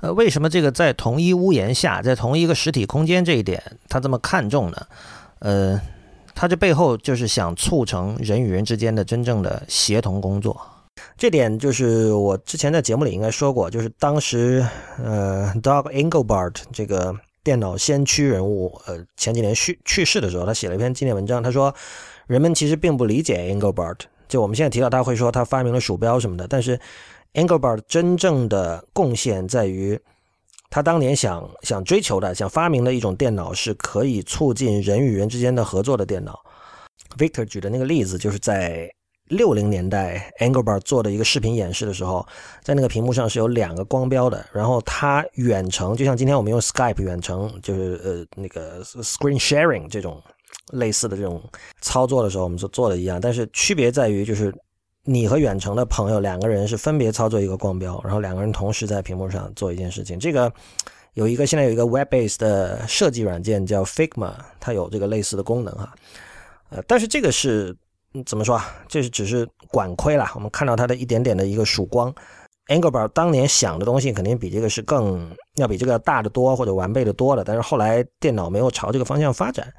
[0.00, 4.86] 呃，为什么这个在同一屋檐下，在同一个实体空间这一点他这么看重呢？
[5.38, 5.80] 呃，
[6.34, 10.60] 他这背后就是想促成人与人之间的真正的协同工作。
[11.16, 14.66] 这点就是我之前在节目里应该说过，就是当时
[15.02, 21.74] 呃，Dog Engelbart 这个电脑先驱人物，呃，前几年去去世的时候，他写了一篇纪念文章，他说
[22.26, 24.00] 人们其实并不理解 Engelbart。
[24.28, 26.78] 就我们现在提到他会说他发明了鼠标什么的，但是
[27.34, 29.98] Engelbart 真正的贡献在于
[30.70, 36.38] 他当年想想追求的、想发明的一种电脑是可以促进人与人之间的合作的电脑。
[37.16, 38.90] Victor 举的那个例子就是在。
[39.28, 42.24] 六零年代，Engelbart 做的一个视频演示的时候，
[42.62, 50.22] 在那个屏幕上是有两个光标的，然后它远程，就像今天我们用 Skype 远程，就是呃那个 Screen Sharing 这种
[50.72, 51.42] 类似的这种
[51.80, 54.54] 操作的时候，我们所做的一样，但是区别在于，就是
[55.02, 60.20] 你和远程的朋友两个人是分别操作一个光标，然后两个人同时在屏幕上做一件事情。
[60.20, 60.52] 这个
[61.14, 65.92] 有一个现在有一个 Web-based 的设计软件叫 Figma，它有这个类似的功能哈，
[66.70, 67.76] 呃，但是这个是。
[68.24, 68.66] 怎么说啊？
[68.88, 72.14] 这是只是管窥了，我们看到它的一点点的一个曙光。
[72.68, 79.72] Engelbart 当年想的东西肯定比这个是更要比这个要大得多或者完备的多了，但是后来电脑没有朝这个方向发展。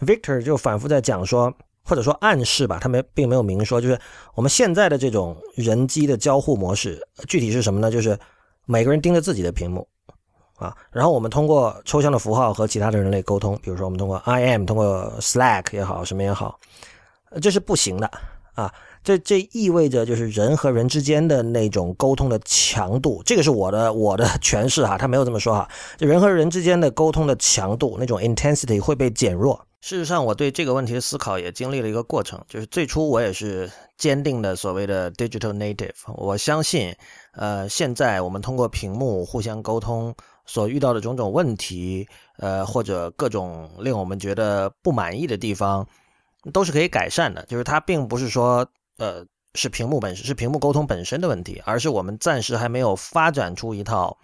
[0.00, 1.52] Victor 就反复在讲说，
[1.84, 3.98] 或者说暗示吧，他没并没有明说，就是
[4.34, 7.90] 我们现在的这种人机的交互模式，具体是什么呢？
[7.90, 8.16] 就是
[8.64, 9.86] 每个人盯着自己的屏幕
[10.56, 16.58] 啊，然后我们通过抽象的符号和其他的人类沟通，比如说我们通过 IM，通过 Slack 也好，什么也好。
[17.40, 18.10] 这是不行的
[18.54, 18.72] 啊！
[19.02, 25.68] 这这意味着就是人和人之间的那种沟通的强度，这个是我的我的诠释哈，他没有这么说哈。
[25.98, 29.66] 就人和人之间的沟通的强度，那种 intensity 会被减弱。
[29.82, 36.94] 事实上，我对这个问题的思考也经历了一个过程，就是最初我也是坚定的所谓的 digital native，我相信，
[37.34, 40.14] 呃，现在我们通过屏幕互相沟通
[40.46, 45.86] 所遇到的种种问题，呃，或者各种令我们觉得不满意的地方。
[46.52, 48.66] 都是可以改善的，就是它并不是说，
[48.98, 54.16] 呃，是屏幕本身是屏幕沟通本身的问题，而是我们暂时还没有发展出一套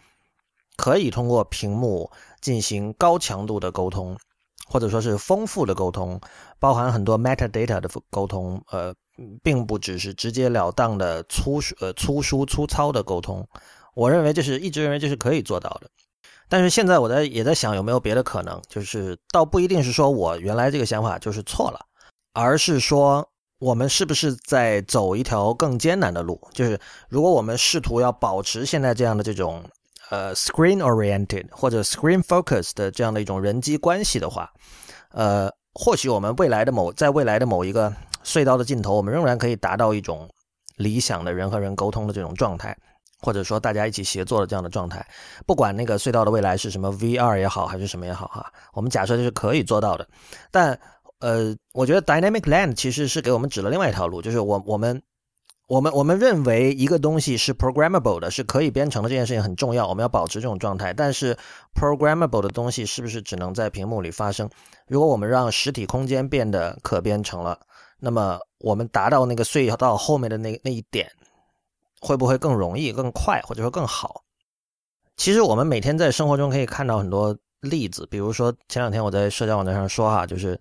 [0.77, 4.17] 可以通过屏幕进行高强度的沟通，
[4.67, 6.21] 或者说是丰富的沟通，
[6.59, 8.95] 包含很多 metadata 的沟通，呃，
[9.43, 13.47] 并不只是直截了当的粗呃粗疏粗糙的沟通。
[13.95, 15.91] 我认为这是一直认为这是可以做到的，
[16.49, 21.87] 但是现在我在也在想有没有别的可能，就是倒不一定是说我原来这个想法就是错了。
[22.33, 26.41] 而是说，我们是不是在走一条更艰难的路？
[26.53, 29.63] 就是如果我们试图要保持现在这样的这种
[30.11, 34.49] 呃 screen oriented 或者 screen focused 的这样的一种人际关系的话，
[35.11, 37.93] 呃，或许我们未来的某在未来的某一个
[38.25, 40.29] 隧道的尽头，我们仍然可以达到一种
[40.77, 42.77] 理想的人和人沟通的这种状态，
[43.21, 45.07] 或者说大家一起协作的这样的状态。
[45.47, 50.09] 不管那个隧道的未来是什么 VR 也好，还是什么也好，哈，我们假设这是可以做到的，
[50.51, 50.81] 但。
[51.21, 55.03] 呃，我觉得 dynamic land 其实是给我们指了另外一条路，就是我我们
[55.69, 60.95] 我们我们认为一个东西是 programmable 的，是可以编程的这件事情很重要，我们要保持这种状态。
[60.95, 61.37] 但是
[61.75, 64.49] programmable 的东西是不是只能在屏幕里发生？
[64.89, 67.61] 如果我们让实体空间变得可编程了，
[67.99, 71.13] 那么我们达到那个隧道后面的那那一点，
[72.01, 74.25] 会不会更容易、更快，或者说更好？
[75.19, 80.59] 其实我们每天在生活中可以看到很多例子，比如说前两天我在社交网站上说哈，就是。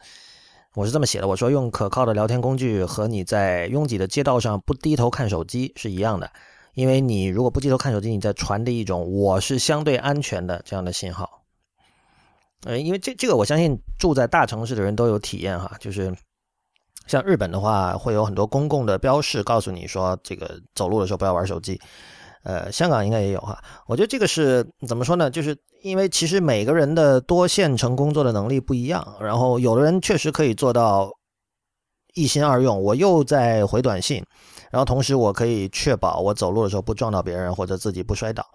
[0.76, 6.32] 我是这么写的，我说用可靠的聊天工具和你在拥挤的街道上不低头看手机是一样的，
[6.76, 11.42] 因为你如果不低头看手机，你在传递一种我是相对安全的这样的信号。
[12.66, 16.16] 呃，因为这这个我相信住在大城市的人都有体验哈，就是
[17.08, 21.82] 像日本的话，会有很多公共的标示告诉你说这个走路的时候不要玩手机。
[22.44, 23.62] 呃，香港应该也有哈。
[23.86, 25.30] 我觉得这个是怎么说呢？
[25.30, 31.12] 就是因为其实每个人的多线程工作的能力不一样，然后有的人确实可以做到
[32.16, 34.24] 一心二用，我又在回短信，
[34.72, 38.46] 然后同时我可以确保我走路的时候不撞到别人或者自己不摔倒。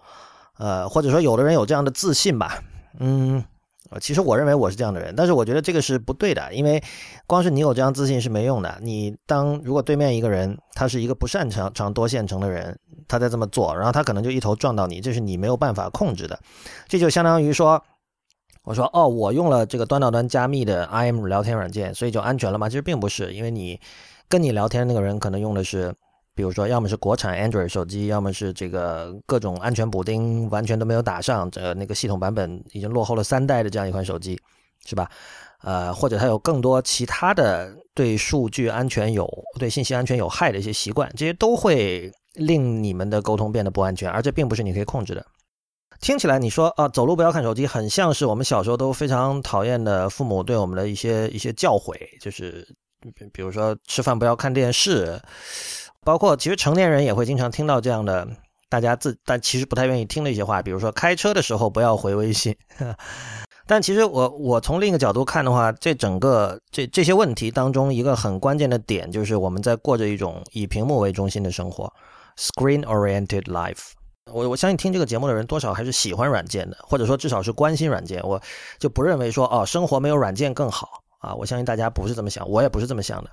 [0.57, 2.61] 呃，或者说有的人有这样的自信吧，
[2.99, 3.43] 嗯。
[3.89, 6.81] 啊其实我认为我是这样的人，但是我觉得这个是不对的，因为
[7.27, 8.77] 光是你有这样自信是没用的。
[8.81, 16.39] 你当如果对面一个人他是一个不擅长长多线程的人，他在这么做，然后他可能就一头撞到你，这是你没有办法控制的。
[16.87, 17.81] 这就相当于说，
[18.63, 22.67] 我说哦，我用了这个端到端加密的 IM 聊天软件，所以就安全了吗？
[22.67, 23.79] 其实并不是，因为你
[24.27, 25.93] 跟你聊天那个人可能用的是。
[26.35, 34.37] 比如说，要么是国产 Android 手机，要么是这个各种安全补丁完全都没有打上，这那个系统版本已经落后了三代的这样一款手机，
[34.85, 35.09] 是吧？
[35.61, 45.25] 呃，或者它有更多其他的对数据安全有、对信息安全有害的一些习惯，这些都会令你们的沟通变得不安全，而这并不是你可以控制的。
[46.01, 52.67] 听起来你说啊，走路不要看手机，很像是我们小时候都非常讨厌的父母对我们的一些一些教诲，就是
[53.31, 55.19] 比如说吃饭不要看电视，
[56.05, 58.25] 包括其实成年人也会经常听到这样的。
[58.67, 62.53] 大家自但其实不太愿意听的一些话，比如说开车的时候不要回微信。
[63.67, 71.91] 但其实我我从另一个角度看的话，这整个这这些问题当中，一个很关键的点就是我们在过着一种以屏幕为中心的生活
[72.37, 73.91] ，screen-oriented life。
[74.33, 78.21] 我我相信听这个节目的人多少还是喜欢软件的，或者说至少是关心软件。
[78.23, 78.41] 我
[78.79, 81.33] 就不认为说哦，生活没有软件更好啊。
[81.35, 83.29] 我相信大家不是这么想，我也不是这么想的。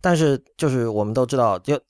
[0.00, 1.80] 但是就是我们都知道，就。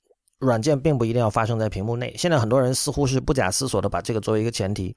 [0.43, 2.13] 软件并不一定要发生在屏幕内。
[2.17, 4.95] 现在很多人似乎是不假思索的把这个作为一个前提，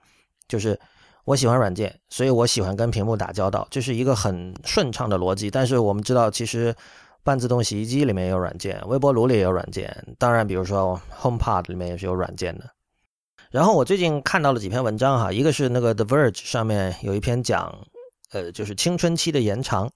[0.48, 0.78] 就是
[1.24, 5.50] 我喜欢软件，所以我喜欢跟屏幕打交道，这是一个很顺畅的逻辑。
[5.50, 6.74] 但是我们知道，其实
[7.22, 12.70] 半自动洗衣机里面也有软件，微波炉里也有软件，当然，比如说 HomePod 里面也是有软件的。
[13.50, 17.72] 然后我最近看到了几篇文章哈，一个是那个 The Verge 上面有一篇讲，
[18.32, 19.90] 呃，就是青春期的延长。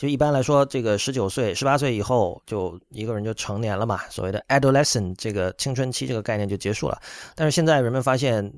[0.00, 4.00] 就一般来说，这个十九岁、十八岁以后，就一个人就成年了嘛。
[4.08, 6.98] 所谓的 adolescent 这个青春期这个概念就结束了。
[7.34, 8.50] 但是现在人们发现，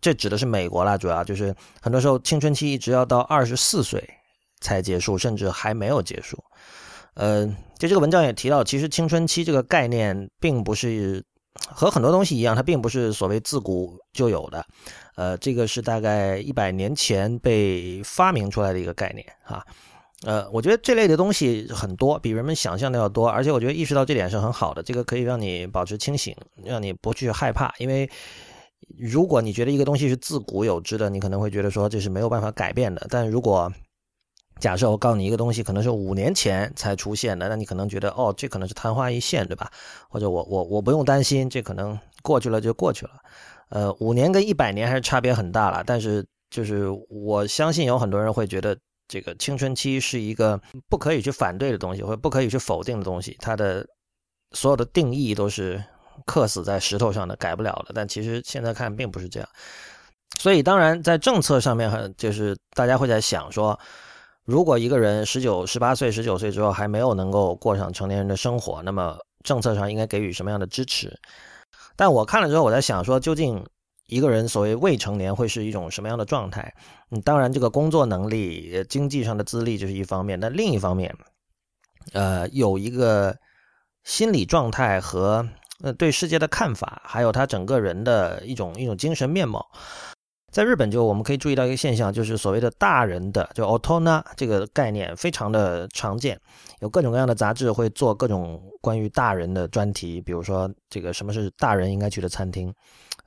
[0.00, 4.02] 这指的是美国啦，主要就是很多时候青春期一直要到二十四岁
[4.62, 6.42] 才结束，甚至还没有结束。
[7.12, 7.46] 呃，
[7.78, 11.22] 就这个文章也提到，其实青春期这个概念并不是
[11.68, 14.64] 和很多东西一样，它并不是所谓自古就有的。
[15.16, 19.62] 呃，这个是大概一百年前被发明出来的一个概念啊。
[20.26, 24.82] 呃，我觉得这类的东西很多，比人们想象的要多，而且我觉得意识到这点是很好的。
[24.82, 27.74] 这个可以让你保持清醒，让你不去害怕。
[27.78, 28.10] 因为
[28.98, 33.06] 如果你觉得一个东西是自古有之的，你可能会觉得说这是没有办法改变的。
[33.08, 33.72] 但如果
[34.58, 39.70] 假设我告诉你一个东西可能是五年前才出现的，那你可能觉得哦，这可能是昙花一现，对吧？
[40.10, 43.12] 或者我我我不用担心，这可能过去了就过去了。
[43.70, 45.82] 呃，五年跟一百年还是差别很大了。
[45.86, 48.76] 但是就是我相信有很多人会觉得。
[49.10, 53.84] 这个青春期是一个不可以去反对的东西，或者不可以去否定的东西，它的
[54.52, 55.82] 所有的定义都是
[56.26, 57.92] 刻死在石头上的，改不了的。
[57.92, 59.48] 但其实现在看并不是这样，
[60.38, 63.76] 所以当然在政策上面很，就是大家会在想说，
[64.44, 71.18] 如果一个人十九、十八岁、十九岁之后还没有能够过上成年人的生活，那么政策上应该给予什么样的支持？
[71.96, 73.66] 但我看了之后，我在想说，究竟。
[74.10, 76.74] 一个人所谓未成年会是一种什么样的状态？
[77.10, 81.14] 嗯，当然，这个工作能力、经济上的资历这是一方面，但另一方面，
[82.12, 83.36] 呃，有一个
[84.04, 85.48] 心理状态和
[85.82, 89.64] 呃对世界的看法，还有他整个人的一种一种精神面貌。
[90.52, 96.36] 在日本，就我们可以注意到一个现象，就是所谓的大人的就 otona 这个概念非常的常见，
[96.80, 102.74] 有各种各样的杂志会做各种关于大人的专题，比如说这个什么是大人应该去的餐厅。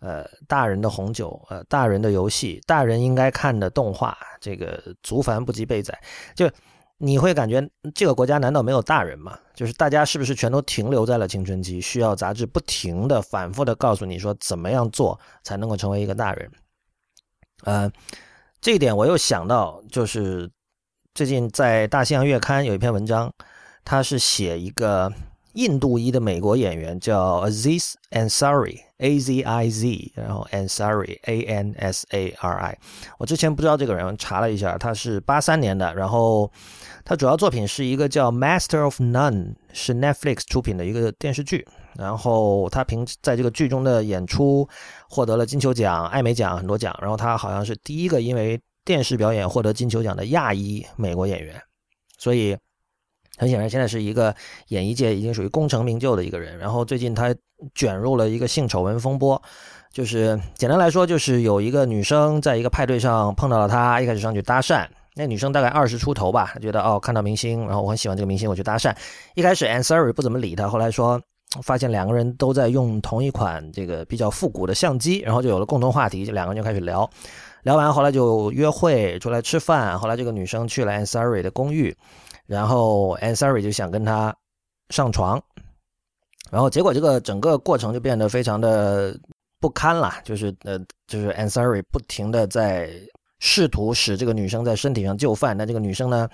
[0.03, 5.97] 呃，大人的红酒，呃，大人的游戏，大人应该看的动画，这个足凡不及备载。
[6.35, 6.51] 就
[6.97, 9.39] 你会感觉这个国家难道没有大人吗？
[9.55, 16.51] 就是大家是不是全都停留在了青春期，需要杂志不停的、反复的告诉你说怎么样做才能够成为一个大人？
[17.63, 17.89] 呃，
[18.59, 20.51] 这一点我又想到，就是
[21.13, 23.33] 最近在《大西洋月刊》有一篇文章，
[23.85, 25.09] 它是写一个。
[25.53, 32.77] 印度裔的美国演员叫 Aziz Ansari，A Z I Z，然后 Ansari，A N S A R I。
[33.19, 35.93] 我之前不知道这个人，查了一下，他是八三年的。
[35.93, 36.51] 然后
[37.05, 39.31] 他主要作品是一个叫《Master of None》，
[39.71, 41.67] 是 Netflix 出品的一个电视剧。
[41.95, 44.67] 然后他凭在这个剧中的演出
[45.07, 46.97] 获得了金球奖、艾美奖很多奖。
[46.99, 51.61] 然后他好像是第一个因为电视表演获得金球奖的亚裔美国演员，
[52.17, 52.57] 所以。
[53.37, 54.33] 很显然，现在是一个
[54.67, 56.57] 演艺界已经属于功成名就的一个人。
[56.59, 57.33] 然后最近他
[57.73, 59.41] 卷入了一个性丑闻风波，
[59.91, 64.87] 就是简单来说，就是有一个女生在一个派对上碰到了他，一开始上去搭讪。
[65.15, 68.95] 那女生大概二十出头吧，觉得哦看到明星，然后我很喜欢这个明星，我去搭讪。
[69.35, 71.21] 一开始 Ansari 不怎么理他，后来说
[71.61, 77.07] 发现两个人都在用同一款这个比较复古的相机，然后就有了共同话题，就两个人就开始聊。
[77.61, 81.95] 聊完后来就约会出来吃饭，后来这个女生去了 Ansari 的公寓。
[82.47, 84.35] 然后 Ansari 就想跟他
[84.89, 85.41] 上床，
[86.51, 89.17] 然后结果这个整个过程就变得非常的
[89.59, 90.77] 不堪了，就是呃，
[91.07, 92.89] 就是 Ansari 不停的在
[93.39, 96.29] 试图使这个女生在身体上就范，那这个女生呢，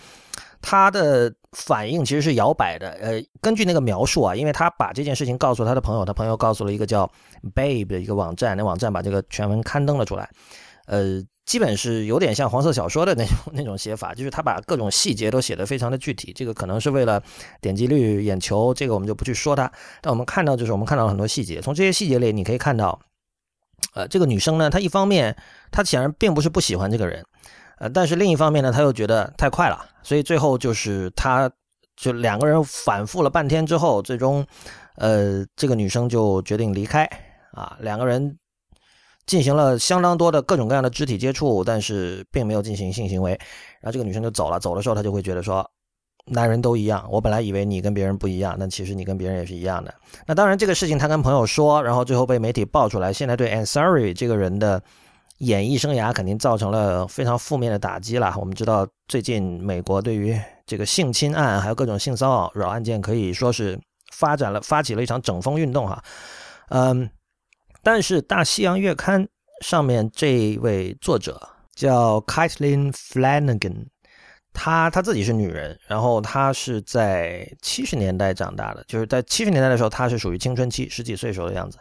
[0.61, 2.89] 她的反应其实是摇摆的。
[3.01, 7.09] 呃，根据那个描述啊，因为她把这件事情告诉她的朋友，她朋友告诉了一个叫
[7.55, 10.29] Babe 的一个网站，那网站把这个全文刊登了出来，
[10.89, 11.23] 呃。
[11.45, 16.31] 基本是有点像黄色小说的那种 那种写法，就是他把各种细节都写得非常的具体。
[16.31, 17.19] 这个可能是为了
[17.59, 19.63] 点击率、眼球，这个我们就不去说它。
[19.99, 22.99] 但我们看到就是我们看到了很多细节，从这些细节里你可以看到，
[23.95, 25.35] 呃，这个女生呢，她一方面
[25.71, 27.25] 她显然并不是不喜欢这个人，
[27.79, 31.49] 呃，但是另一方面呢，她又觉得太快了，所以最后就是她
[31.95, 34.45] 就两个人反复了半天之后，最终，
[34.97, 37.09] 呃，这个女生就决定离开
[37.53, 38.37] 啊，两个人
[39.29, 43.31] 进行了相当多的各种各样的肢体接触，但是并没有进行性行为，
[43.79, 45.63] 然后这个女生就走了，走的时候她就会觉得说。
[46.31, 49.91] 男人都一样，我本来以为你跟别人不一样，但其实你跟别人也是一样的。
[50.27, 54.79] 那当然，这个事情他跟朋友说，然后最后被媒体爆出来，现在对 Ansari 这个人的
[55.39, 58.35] 演艺生涯肯定造成了非常负面的打击了。
[58.37, 63.79] 我们知道，最近美国对于这个性侵案还有各种性骚扰案件，可以说是
[64.13, 66.03] 发展了发起了一场整风运动哈。
[66.67, 67.09] 嗯，
[67.81, 69.23] 但是《大西洋月刊》
[69.61, 71.41] 上面这位作者
[71.75, 73.85] 叫 Kaitlin Flanagan。
[74.51, 81.77] 她她自己是女人，然后她是在七十年代长大的，就是在七十年代的时候，她是属于青春期，十几岁时候的样子。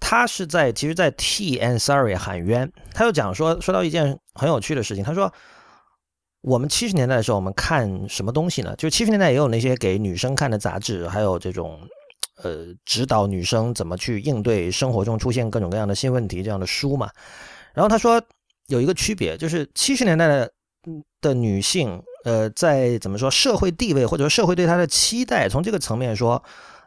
[0.00, 2.70] 她是在其实，在替 Ansari 喊冤。
[2.94, 5.30] 她就讲说，说到一件很有趣的事情，她说，
[6.40, 8.74] 我们七十年代的时候，我们看什么东西呢？
[8.76, 11.78] 就七十年代也有那些给女生看的杂志，还有这种
[12.42, 17.10] 呃指导女生怎么去应对生活中出现各种各样的新问题这样的书嘛。
[17.74, 18.22] 然后她说
[18.66, 20.50] 有一个区别，就是七十年代的。
[21.20, 26.42] 的女性，呃，在怎么说社会地位或者说社会对她的期待，从这个层面说，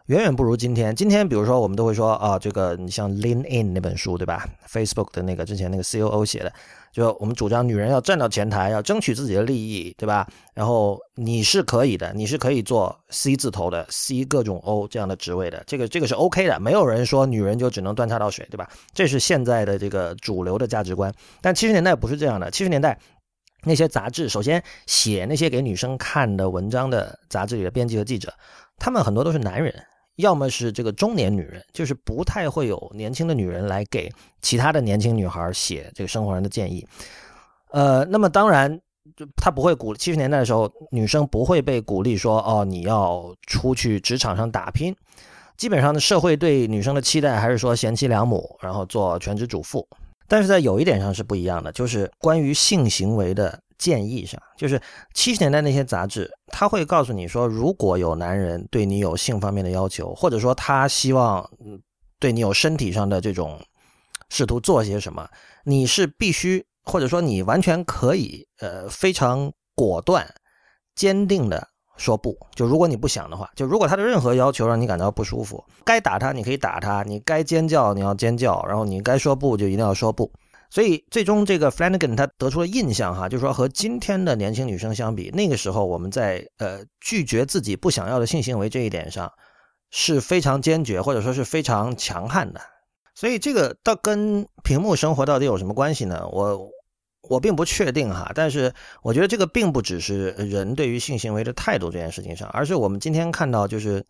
[0.05, 0.95] 远远不如今天。
[0.95, 6.51] 今天，比如说我们都会说啊，这个你像《Lean In》那本书，对吧？Facebook 的那个之前那个 COO 写的，
[6.91, 10.27] 就我们主张女人要站到前台，要争取自己的利益，对吧？
[10.53, 18.69] 然后你是可以的，你是可以做 C 字头的 C 各种 O 这样的职位的，这个这个是 OK 的，没有人说女人就只能端茶倒水，对吧？
[18.93, 21.13] 这是现在的这个主流的价值观。
[21.41, 22.97] 但七十年代不是这样的，七十年代。
[23.63, 28.33] 那些杂志，首先写那些给女生看的文章的杂志里的编辑和记者，
[28.79, 29.71] 他们很多都是男人，
[30.21, 34.09] 要么是这个中年女人，就是不太会有年轻的女人来给
[34.41, 36.87] 其他的年轻女孩写这个生活上的建议。
[37.71, 38.79] 呃，那么当然，
[39.15, 44.95] 就他不会鼓七十年代的时候，女生不会被鼓励说哦，你要出去职场上打拼。
[45.57, 49.87] 基本上的社会对女生的期待还是说贤妻良母，然后做全职主妇。
[50.27, 54.79] 但是在有一点上是不一样的，就是关于性行为的建议上，就是
[55.15, 61.49] 七十年代那些杂志，他会告诉你说，如果有男人对你有性方面的要求，或者说他希望
[62.19, 63.59] 对你有身体上的这种
[64.29, 65.27] 试图做些什么，
[65.65, 70.31] 你是必须，或者说你完全可以，呃，非常果断、
[70.93, 71.67] 坚定的。
[71.97, 80.31] 说不，就如果你不想的话，就如果他的任何要求让你感到不舒服，该打他你可以打他，你该尖叫你要尖叫，然后你该说不就一定要说不。
[80.71, 89.31] 所以最终这个 Flanagan 他得出了印象哈，就是说和今天的年轻女生相比，那个时候我们在呃拒绝自己不想要的性行为这一点上
[89.91, 92.61] 是非常坚决或者说是非常强悍的。
[93.13, 96.27] 所以这个到跟屏幕生活到底有什么关系呢？
[96.31, 96.71] 我。
[97.29, 104.03] 我并不确定哈，但是我觉得这个并不只是人对于性行为的态度这件事情上，而是我们今天看到就是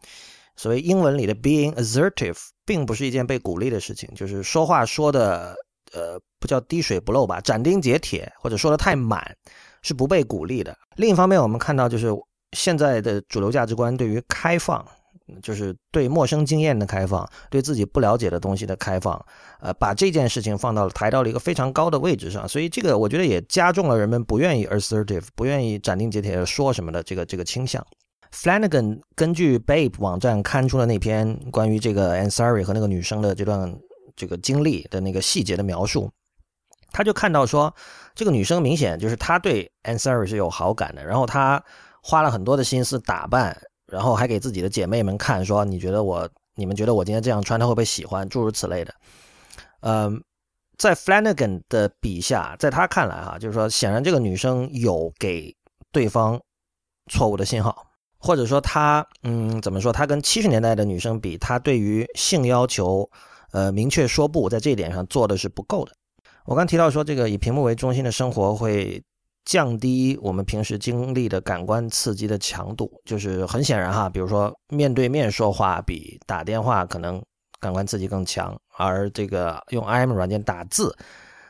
[0.55, 5.53] 所谓英文里的 being assertive，并不是一件被鼓励的事情，就是说话说的
[5.93, 9.35] 呃不叫滴水不漏吧，斩钉截铁或者说的太满
[9.81, 10.77] 是不被鼓励的。
[10.95, 12.07] 另一方面，我们看到就是
[12.51, 14.85] 现在的主流价值观对于开放。
[15.41, 19.23] 就是对陌生经验的开放，对自己不了解的东西的开放，
[19.61, 27.81] 呃，把这件事情放到了抬到了一个非常高的位置上，所以这个我觉得也加重了人们不愿意 assertive，不愿意斩钉截铁的说什么的这个这个倾向。
[28.33, 33.73] Flanagan 根据 Babe 网站刊出的那篇关于这个 Ansari 和那个女生的这段
[34.21, 36.11] 这个经历的那个细节的描述，
[36.91, 37.73] 他就看到说，
[38.13, 41.63] 这个女生明显就是她对 Ansari 是有好感的，然后她
[42.03, 43.59] 花了很多的心思打扮。
[43.87, 48.29] 然后还给自己的姐妹们看，说你觉得我，你们觉得我今天这样穿，他会不会喜欢？
[48.29, 48.95] 诸如此类的。
[49.81, 50.23] 嗯，
[50.77, 55.53] 在 Flanagan 的笔下，在他看来，哈，就是说，显然这个女生有给
[55.91, 56.39] 对方
[57.11, 57.85] 错误的信号，
[58.17, 59.91] 或者说，她，嗯，怎么说？
[59.91, 63.09] 她跟七十年代的女生比，她对于性要求，
[63.51, 65.91] 呃，明确说不，在这一点上做的是不够的。
[66.45, 69.01] 我刚提到说，这个以屏幕为中心的生活会。
[69.43, 77.19] 降低我们平时经历的感官刺激的强度，就是很显然哈，比如说面对面说话比打电话可能
[77.59, 80.95] 感官刺激更强，而这个用 IM 软件打字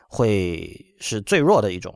[0.08, 1.94] 会是最弱的一种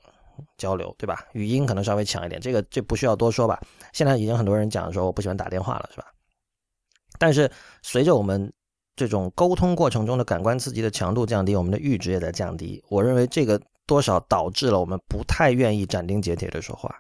[0.59, 1.25] 交流，对吧？
[1.33, 3.59] 语音可能稍微强一点，这个这不需要多说吧？
[3.95, 6.05] 现在已经很多人讲说我不喜欢打电话了，是吧？
[7.19, 7.51] 但是
[7.83, 8.53] 随着我们
[8.97, 12.83] 这种沟通过程中的感官刺激的强度降低，我们的阈值也在降低。
[12.89, 13.61] 我认为这个。
[13.89, 16.93] 多少导致了我们不太愿意斩钉截铁的说话。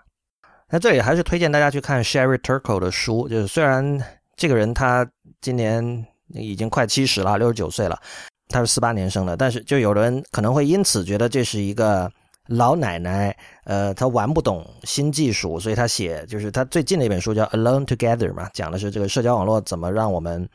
[0.70, 4.00] 那这里还是推荐大家去看 Sherry Turkle 的书，就是虽然
[4.36, 5.04] 这个人他
[5.40, 8.00] 今年已经快七十了，六十九岁了，
[8.50, 12.08] 他是四八年生的，但是就有人可能会因此觉得这是一个
[12.46, 20.48] 老奶奶，呃，她玩不懂新技术，所以她写就是她最近的一本书叫《Alone Together》嘛，讲的是这个社交网络怎么让我们，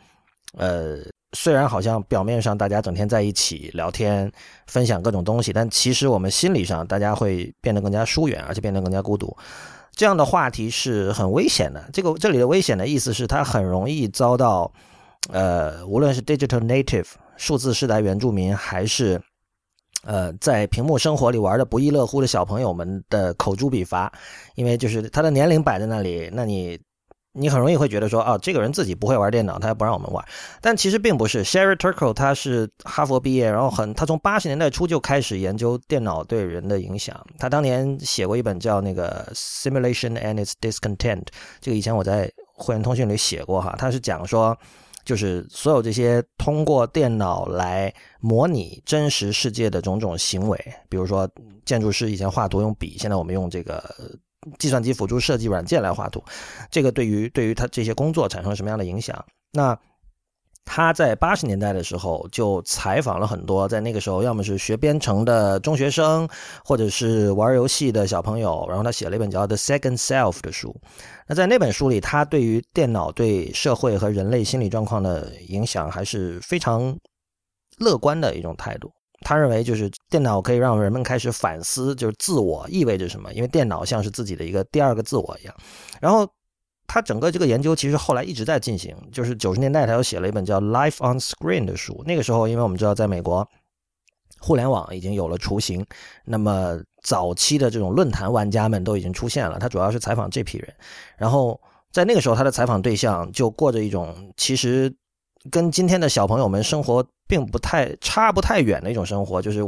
[0.58, 0.98] 呃，
[1.34, 4.32] 虽然好像表面上大家整天在一起聊天，
[4.68, 9.36] 分享各种东西，但其实我们心理上大家会变得更加疏远，而且变得更加孤独。
[9.94, 11.90] 这样的话题是很危险的。
[11.94, 14.72] 这个这里的危险的意思是，它很容易遭到，
[15.32, 17.08] 呃，无论是 digital native。
[17.38, 19.20] 数字时代原住民还是，
[20.04, 24.14] 呃，在屏幕生活里玩的不亦乐乎的小朋友们的口诛笔伐，
[24.54, 26.80] 因为就是他的年龄摆在那里，那你
[27.34, 30.24] 你很容易会觉得说，哦，这个人自己不会玩电脑，他也不让我们玩。
[30.62, 37.26] 但其实并不是，Sherry Turkle 他是哈佛毕业，然后很他从八十年代初就开始研究电脑对人的影响。
[37.38, 41.24] 他当年写过一本叫那个 Simulation and its Discontent，
[41.60, 44.58] 这个以前我在会员通讯里写过哈，他是讲说。
[45.04, 50.56] 就是所有这些通过电脑来模拟真实世界的种种行为，
[50.90, 51.28] 比如说
[51.66, 53.84] 建筑师以前画图用笔，现在我们用这个
[54.60, 56.24] 计算机辅助设计软件来画图，
[56.70, 59.26] 这个对于对于他这些工作产生什么样的影响？
[59.52, 59.78] 那。
[60.64, 66.30] 他在八十年代的时候就采访了很多在那个时候要么是学编程的中学生，
[66.64, 70.74] 或者是玩游戏的小朋友，然后他写了一本叫《The Second Self》的书。
[71.28, 76.96] 那在那本书里，他对于电脑对社会和人类心理状况的影响还是非常
[77.80, 78.94] 乐观的一种态度。
[79.22, 85.56] 他认为，就是电脑可以让人们开始反思，就是自我意味着什么，因为电脑像是自己的一个第二个自我一样。
[86.02, 86.28] 然后。
[86.94, 92.04] 他整个这个研究其实后来一直在进行，就是九十年代他又写了一本叫《Life on Screen》的书。
[92.06, 93.48] 那个时候，因为我们知道在美国，
[94.42, 95.86] 互联网已经有了雏形，
[96.26, 99.58] 那么早期的这种论坛玩家们都已经出现了。
[99.58, 100.76] 他主要是采访这批人，
[101.16, 101.58] 然后
[101.94, 104.94] 在那个时候，他的采访对象就过着一种其实
[105.50, 109.42] 跟今天的小朋友们生活并不太差不太远的一种生活。
[109.42, 109.64] 就是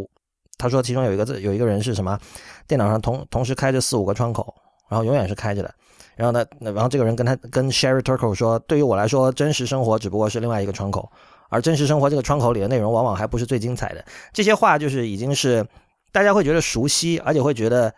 [0.57, 2.19] 他说，其中有一个字，有一个人是什么？
[2.67, 4.53] 电脑上同同时开着四五个窗口，
[4.89, 5.74] 然后永远是开着的。
[6.15, 6.45] 然后呢？
[6.59, 11.11] 然后这个人跟他跟 Sherry Turkle 说：“对于我来说，真实生活只不过是另外一个窗口，
[11.49, 15.65] 而真实生活这个窗口里的内容往往还不是最精彩的。”这些话就是已经是
[16.11, 17.91] 大家会觉得熟悉，而且会觉得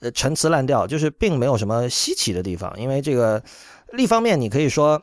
[0.00, 2.72] 呃陈词滥调，就是并没有什么稀奇的地方。
[2.80, 3.42] 因为这个，
[3.98, 5.02] 一方面你可以说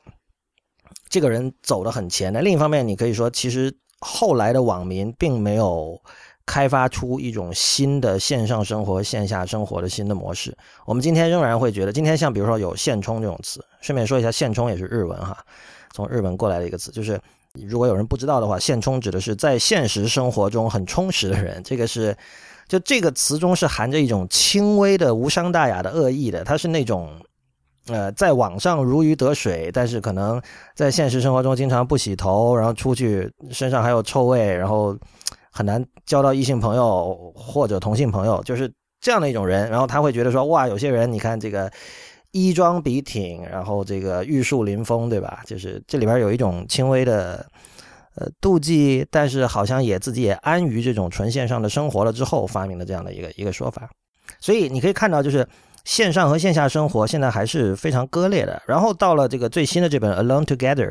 [1.10, 6.02] 这个人走得很前，那另一方面你可以说，其实后来的网民并没有。
[6.50, 10.58] 开发出一种新的线上生活、线下生活的新的模式。
[10.86, 15.38] 我们今天仍然会觉得，今天像比如说有“现充”这种词，顺便说一下，“现充”也是日文哈，
[15.94, 16.90] 从日文过来的一个词。
[16.90, 17.20] 就是
[17.68, 21.62] 如果有人不知道的话，“现充”指的是在现实生活中很充实的人。
[21.66, 22.16] 这个是，
[22.70, 26.46] 就这个词中是含着一种轻微的无伤大雅的恶意的。
[26.46, 27.12] 它是那种，
[27.88, 30.42] 呃，在网上如鱼得水，但是可能
[30.76, 34.98] 在现实生活中经常不洗头，然后出去身上还有臭味，然后。
[35.50, 38.72] 很难交到异性朋友或者同性朋友，就是
[39.02, 39.68] 这样的一种人。
[39.72, 41.72] 然后他会觉得说，哇，有些人你看这个
[42.30, 45.42] 衣装笔挺，然后这个玉树临风，对吧？
[45.48, 47.44] 就是这里边有一种轻微的
[48.18, 53.90] 呃妒忌，但是好像也自己也安于这种纯线上的生活了之后发明的这样的一个一个说法。
[54.40, 55.48] 所以你可以看到，就是
[55.88, 58.62] 线上和线下生活现在还是非常割裂的。
[58.68, 60.90] 然后到了这个最新的这本《Alone Together》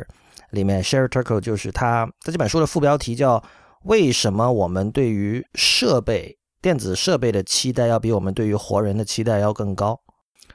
[0.50, 3.42] 里面，Sherry Turkle 就是他在这本书的副标题叫。
[3.82, 10.00] 为什么我们对于设备、电子设备的期待要比我们对于活人的期待要更高？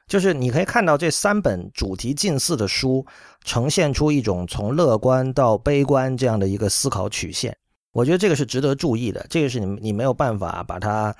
[0.06, 3.06] 就是你可以看到这三本主题近似的书，
[3.46, 7.56] 呈现出一种从乐观到悲观这样的一个思考曲线。
[7.94, 11.16] 我觉得这个是值得注意的，这个是你你没有办法把它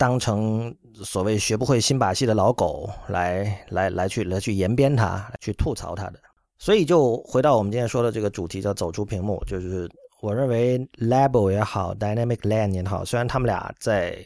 [0.00, 0.74] 当成
[1.04, 6.18] 所谓学不会新把戏的老狗来来来去来去延边他、去吐槽他的。
[6.56, 9.86] 所以就回到我们今天说的这个主题，叫走出屏幕，就是。
[10.22, 14.22] 我认为 Label 也好，Dynamic Land 也好，虽然他们俩在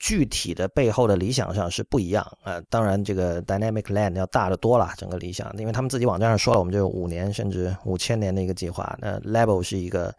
[0.00, 8.98] 具体的背后的理想上是不一样啊，当然这个 Dynamic Land 要大得多了，整个理想，因为他们自己网站上说了，我们就五年甚至五千年的一个计划。
[9.00, 10.12] 那 Label 是一个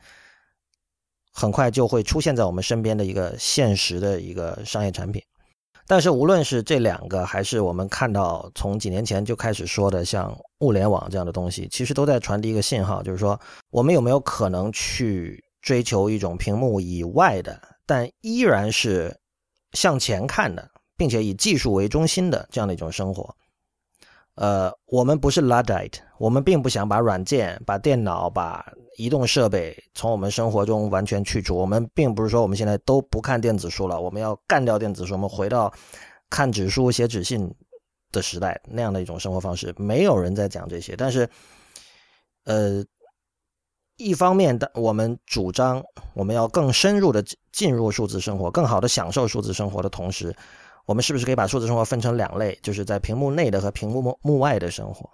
[1.39, 5.21] 很快就会出现在我们身边的一个现实的一个商业产品。
[5.85, 19.15] 但是无论是这两个，还是我们看到从几年前就开始说的像物联网这样的东西，其实都在传递一个信号，就是说我们有没有可能去追求一种屏幕以外的，但依然是
[19.73, 20.67] 向前看的，
[20.97, 23.33] 并且以技术为中心的这样的一种生活。
[24.37, 28.63] 呃，我们不是 Luddite，我们并不想把软件、把电脑、把
[28.97, 31.57] 移动设备从我们生活中完全去除。
[31.57, 35.73] 我们并不是说我们现在都不看电子书了，我们要干掉电子书，我们回到
[36.29, 37.51] 看纸书、写纸信
[38.11, 39.73] 的时代那样的一种生活方式。
[39.75, 41.27] 没有人在讲这些，但是，
[42.45, 42.85] 呃，
[43.97, 45.83] 一方面的我们主张
[46.13, 50.35] 我们要更深入的进入数字生活，更好的享受数字生活的同时，
[50.87, 55.07] 我们是不是可以把数字生活分成两类，就是在屏幕内的和屏幕幕外的生活？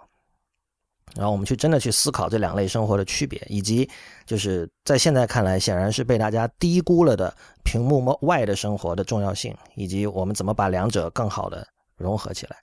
[1.16, 3.88] 然后我们去真的去思考这两类生活的区别，以及
[4.24, 11.66] 就是在现在看来，显然是被大家低估了的屏幕外的生活的重要性，以及我们怎么把两者更好的
[11.96, 12.56] 融合起来。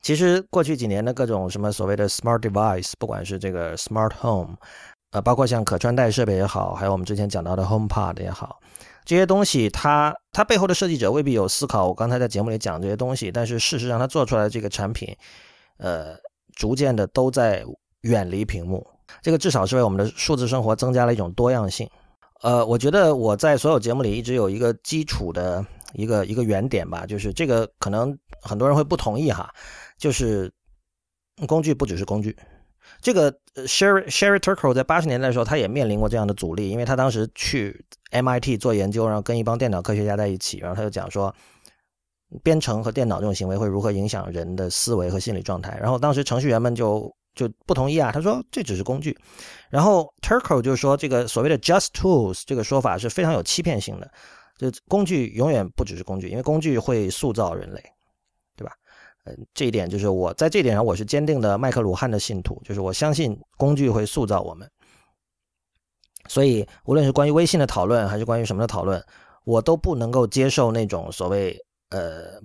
[0.00, 4.56] 其实过去几年的各种什么所谓的 smart device，不管是这个 smart home，
[5.10, 8.58] 呃，包括像可穿戴设备也好，还有我们之前讲到的 home pod 也好，
[9.04, 15.16] 这些东西它它背后的设计者未必有思考我刚才在节目里讲这些东西，但是事实上它做出来的这个产品，
[15.78, 16.16] 呃，
[16.54, 17.64] 逐渐的都在。
[18.02, 18.84] 远离屏幕，
[19.22, 21.88] 这个至少是为我们的数字生活增加了一种多样性。
[22.42, 29.54] 呃，我觉得我在所有节目里一直有一个基础的一个一个原点吧，就是这个可能很多人会不同意哈，
[29.98, 30.52] 就是
[31.46, 32.36] 工具不只是工具。
[33.02, 33.30] 这个
[33.66, 41.34] Sherry Sherry Turkle 在八十年代的时候，他也面临过这样的阻力，因为他当时去 MIT 做研究，然后跟一帮电脑科学家在一起，然后他就讲说，
[42.42, 47.14] 编程和电脑这种行为会如何影响人的思维和心理状态，然后当时程序员们就。
[47.34, 49.16] 就不同意啊，他说这只是工具，
[49.70, 54.10] 然后 Turco 就说这个所谓的 just tools 这个说法是非常有欺骗性的，
[54.58, 57.82] 就工具永远不只是工具，因为工具会塑造人类，
[59.24, 64.68] 嗯，这一点就是我在这点上我是坚定的麦克鲁汉的信徒，就是我相信工具会塑造我们，
[66.28, 69.04] 所以无论是关于微信的讨论还是关于什么的讨论，
[69.44, 71.56] 我都不能够接受那种所谓
[71.90, 72.40] 呃。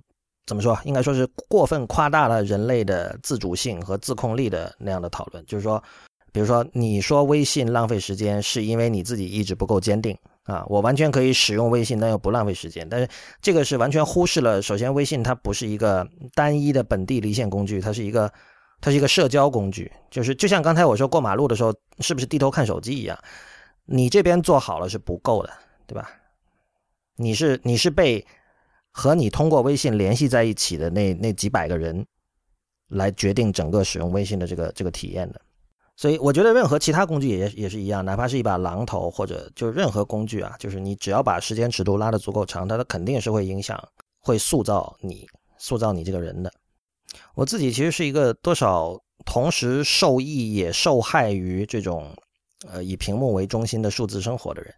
[0.46, 0.80] 怎么说？
[0.86, 5.46] 应该说是过分夸大了人类的自主性和自控力的那样的讨论。
[5.46, 5.84] 就是说，
[6.32, 10.18] 比如说，你说微信浪费时间，是因为你自己意志不够坚定
[10.48, 10.66] 啊。
[10.68, 12.90] 我完全可以使用微信，但又不浪费时间。
[12.90, 13.08] 但是
[13.40, 18.34] 这个是完全忽视了，首先，微信它不是一个单一的本地离线工具，它是一个，
[18.82, 19.92] 它是一个社交工具。
[20.10, 23.16] 就是就像刚才我说过马路的时候，是不是低头看手机一样？
[23.86, 25.54] 你这边做好了是不够的，
[25.86, 26.10] 对吧？
[27.18, 28.26] 你是你是被。
[29.00, 32.04] 和你通过微信联系在一起的那那几百个人，
[32.88, 35.40] 来决定整个使用微信的这个这个体验的，
[35.98, 43.78] 所以我觉得任何其他工具也也是一样，哪怕是一把榔头或者就是任何工具啊，就是你只要把时间尺度拉得足够长，它的肯定是会影响、
[44.20, 45.28] 会塑造你、
[45.58, 46.54] 塑造你这个人的。
[47.34, 48.96] 我自己其实是一个多少
[49.26, 52.16] 同时受益也受害于这种
[52.68, 54.74] 呃以屏幕为中心的数字生活的人，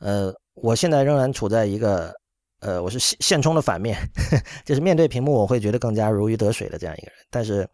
[0.00, 2.12] 呃，我现在仍然处在一个。
[2.60, 3.94] 呃，我是现现充的反面，
[4.64, 7.14] 就是面对屏幕我会觉得更加如鱼得水的这样一个人。
[7.28, 7.68] 但是，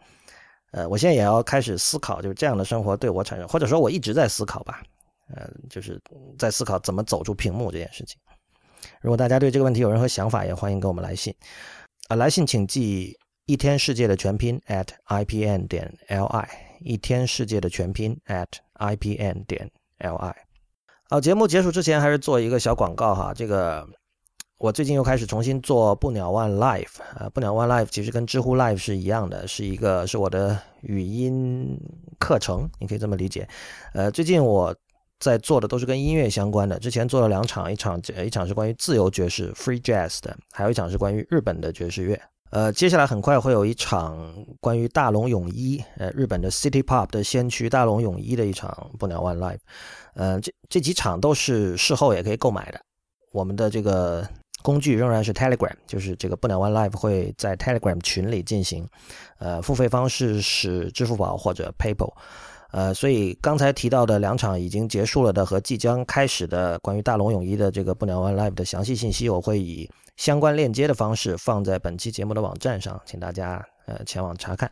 [0.73, 4.83] 呃，我现在也要开始思考，就是这样的生活对我产生，或者说我一直在思考吧，
[5.35, 6.01] 呃，就是
[6.39, 8.17] 在思考怎么走出屏幕这件事情。
[9.01, 11.35] 如果大家对这个问题有任何想法，也欢迎给我们来信。
[12.09, 16.49] 啊，来信请寄一天世界的全拼 at ipn 点 li，
[16.81, 18.47] 一天世界的全拼 at
[18.79, 20.35] ipn 点 li。
[21.09, 23.89] 好，节目结束之前还是做一个小广告哈，这个。
[24.61, 31.81] 我最近又开始重新做不鸟 One Live，呃，不鸟 One Live 其实跟知乎 Live 是一样的，是一个是我的语音
[32.19, 33.49] 课程，你可以这么理解。
[33.95, 34.77] 呃，最近我
[35.19, 42.21] 在做的都是跟音乐相关的，之前做了两场，一场一场是关于自由爵士 Free Jazz 的，还有一场是关于日本的爵士乐。
[42.51, 49.61] 呃，接下来很快会有一场关于大龙泳衣，呃，日本的 City Pop 的先驱大龙泳衣的一场不鸟 One Live。
[50.13, 52.79] 呃，这这几场都是事后也可以购买的，
[53.33, 54.29] 我们的这个。
[54.63, 58.87] 工具仍然是 Telegram，就是这个不鸟 One Live 会在 Telegram 群里进行，
[59.39, 62.13] 呃，付费方式是支付宝或者 PayPal，
[62.71, 74.71] 呃，所以刚才提到的两场已经结束了的和即将开始的关于大龙泳衣的这个不鸟 One Live 的详细信息，我会以相关链接的方式放在本期节目的网站上，请大家呃前往查看。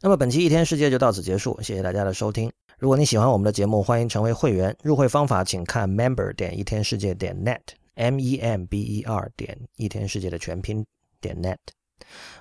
[0.00, 2.50] 那么本期一天世界就到此结束，谢谢大家的收听。
[2.78, 7.60] 如果你喜欢我们的节目，欢迎成为会员，入会方法请看 member 点一天世界点 net。
[7.96, 10.84] M e m b e r 点一天世界的全拼
[11.20, 11.56] 点 net，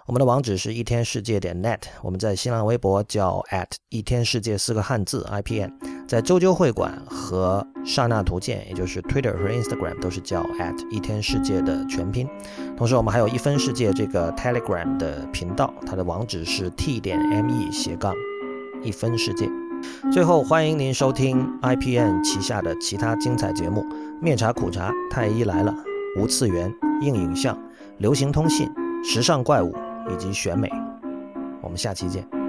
[0.06, 1.80] 我们的网址是一天世界点 net。
[2.04, 5.72] 我们在新浪微博叫 at 一天世界四个汉字 i p n，
[6.06, 12.28] 在周究会馆和刹那图鉴，也就是 Twitter 和 Instagram 都是叫 at 一天世界的全拼。
[12.76, 18.14] 同时，我们还有一分世界这个 Telegram 的频道，它的网址是 t 点 m e 斜杠
[18.84, 19.50] 一分世界。
[20.12, 23.86] 最后，欢迎您收听 i p n 旗下的其他精彩节目。
[24.22, 25.76] 面茶苦茶，太医来了，
[26.20, 27.58] 无次元，硬影像，
[27.98, 28.70] 流行通信，
[29.04, 29.76] 时尚怪物
[30.12, 30.72] 以及选美，
[31.62, 32.45] 我们下期见。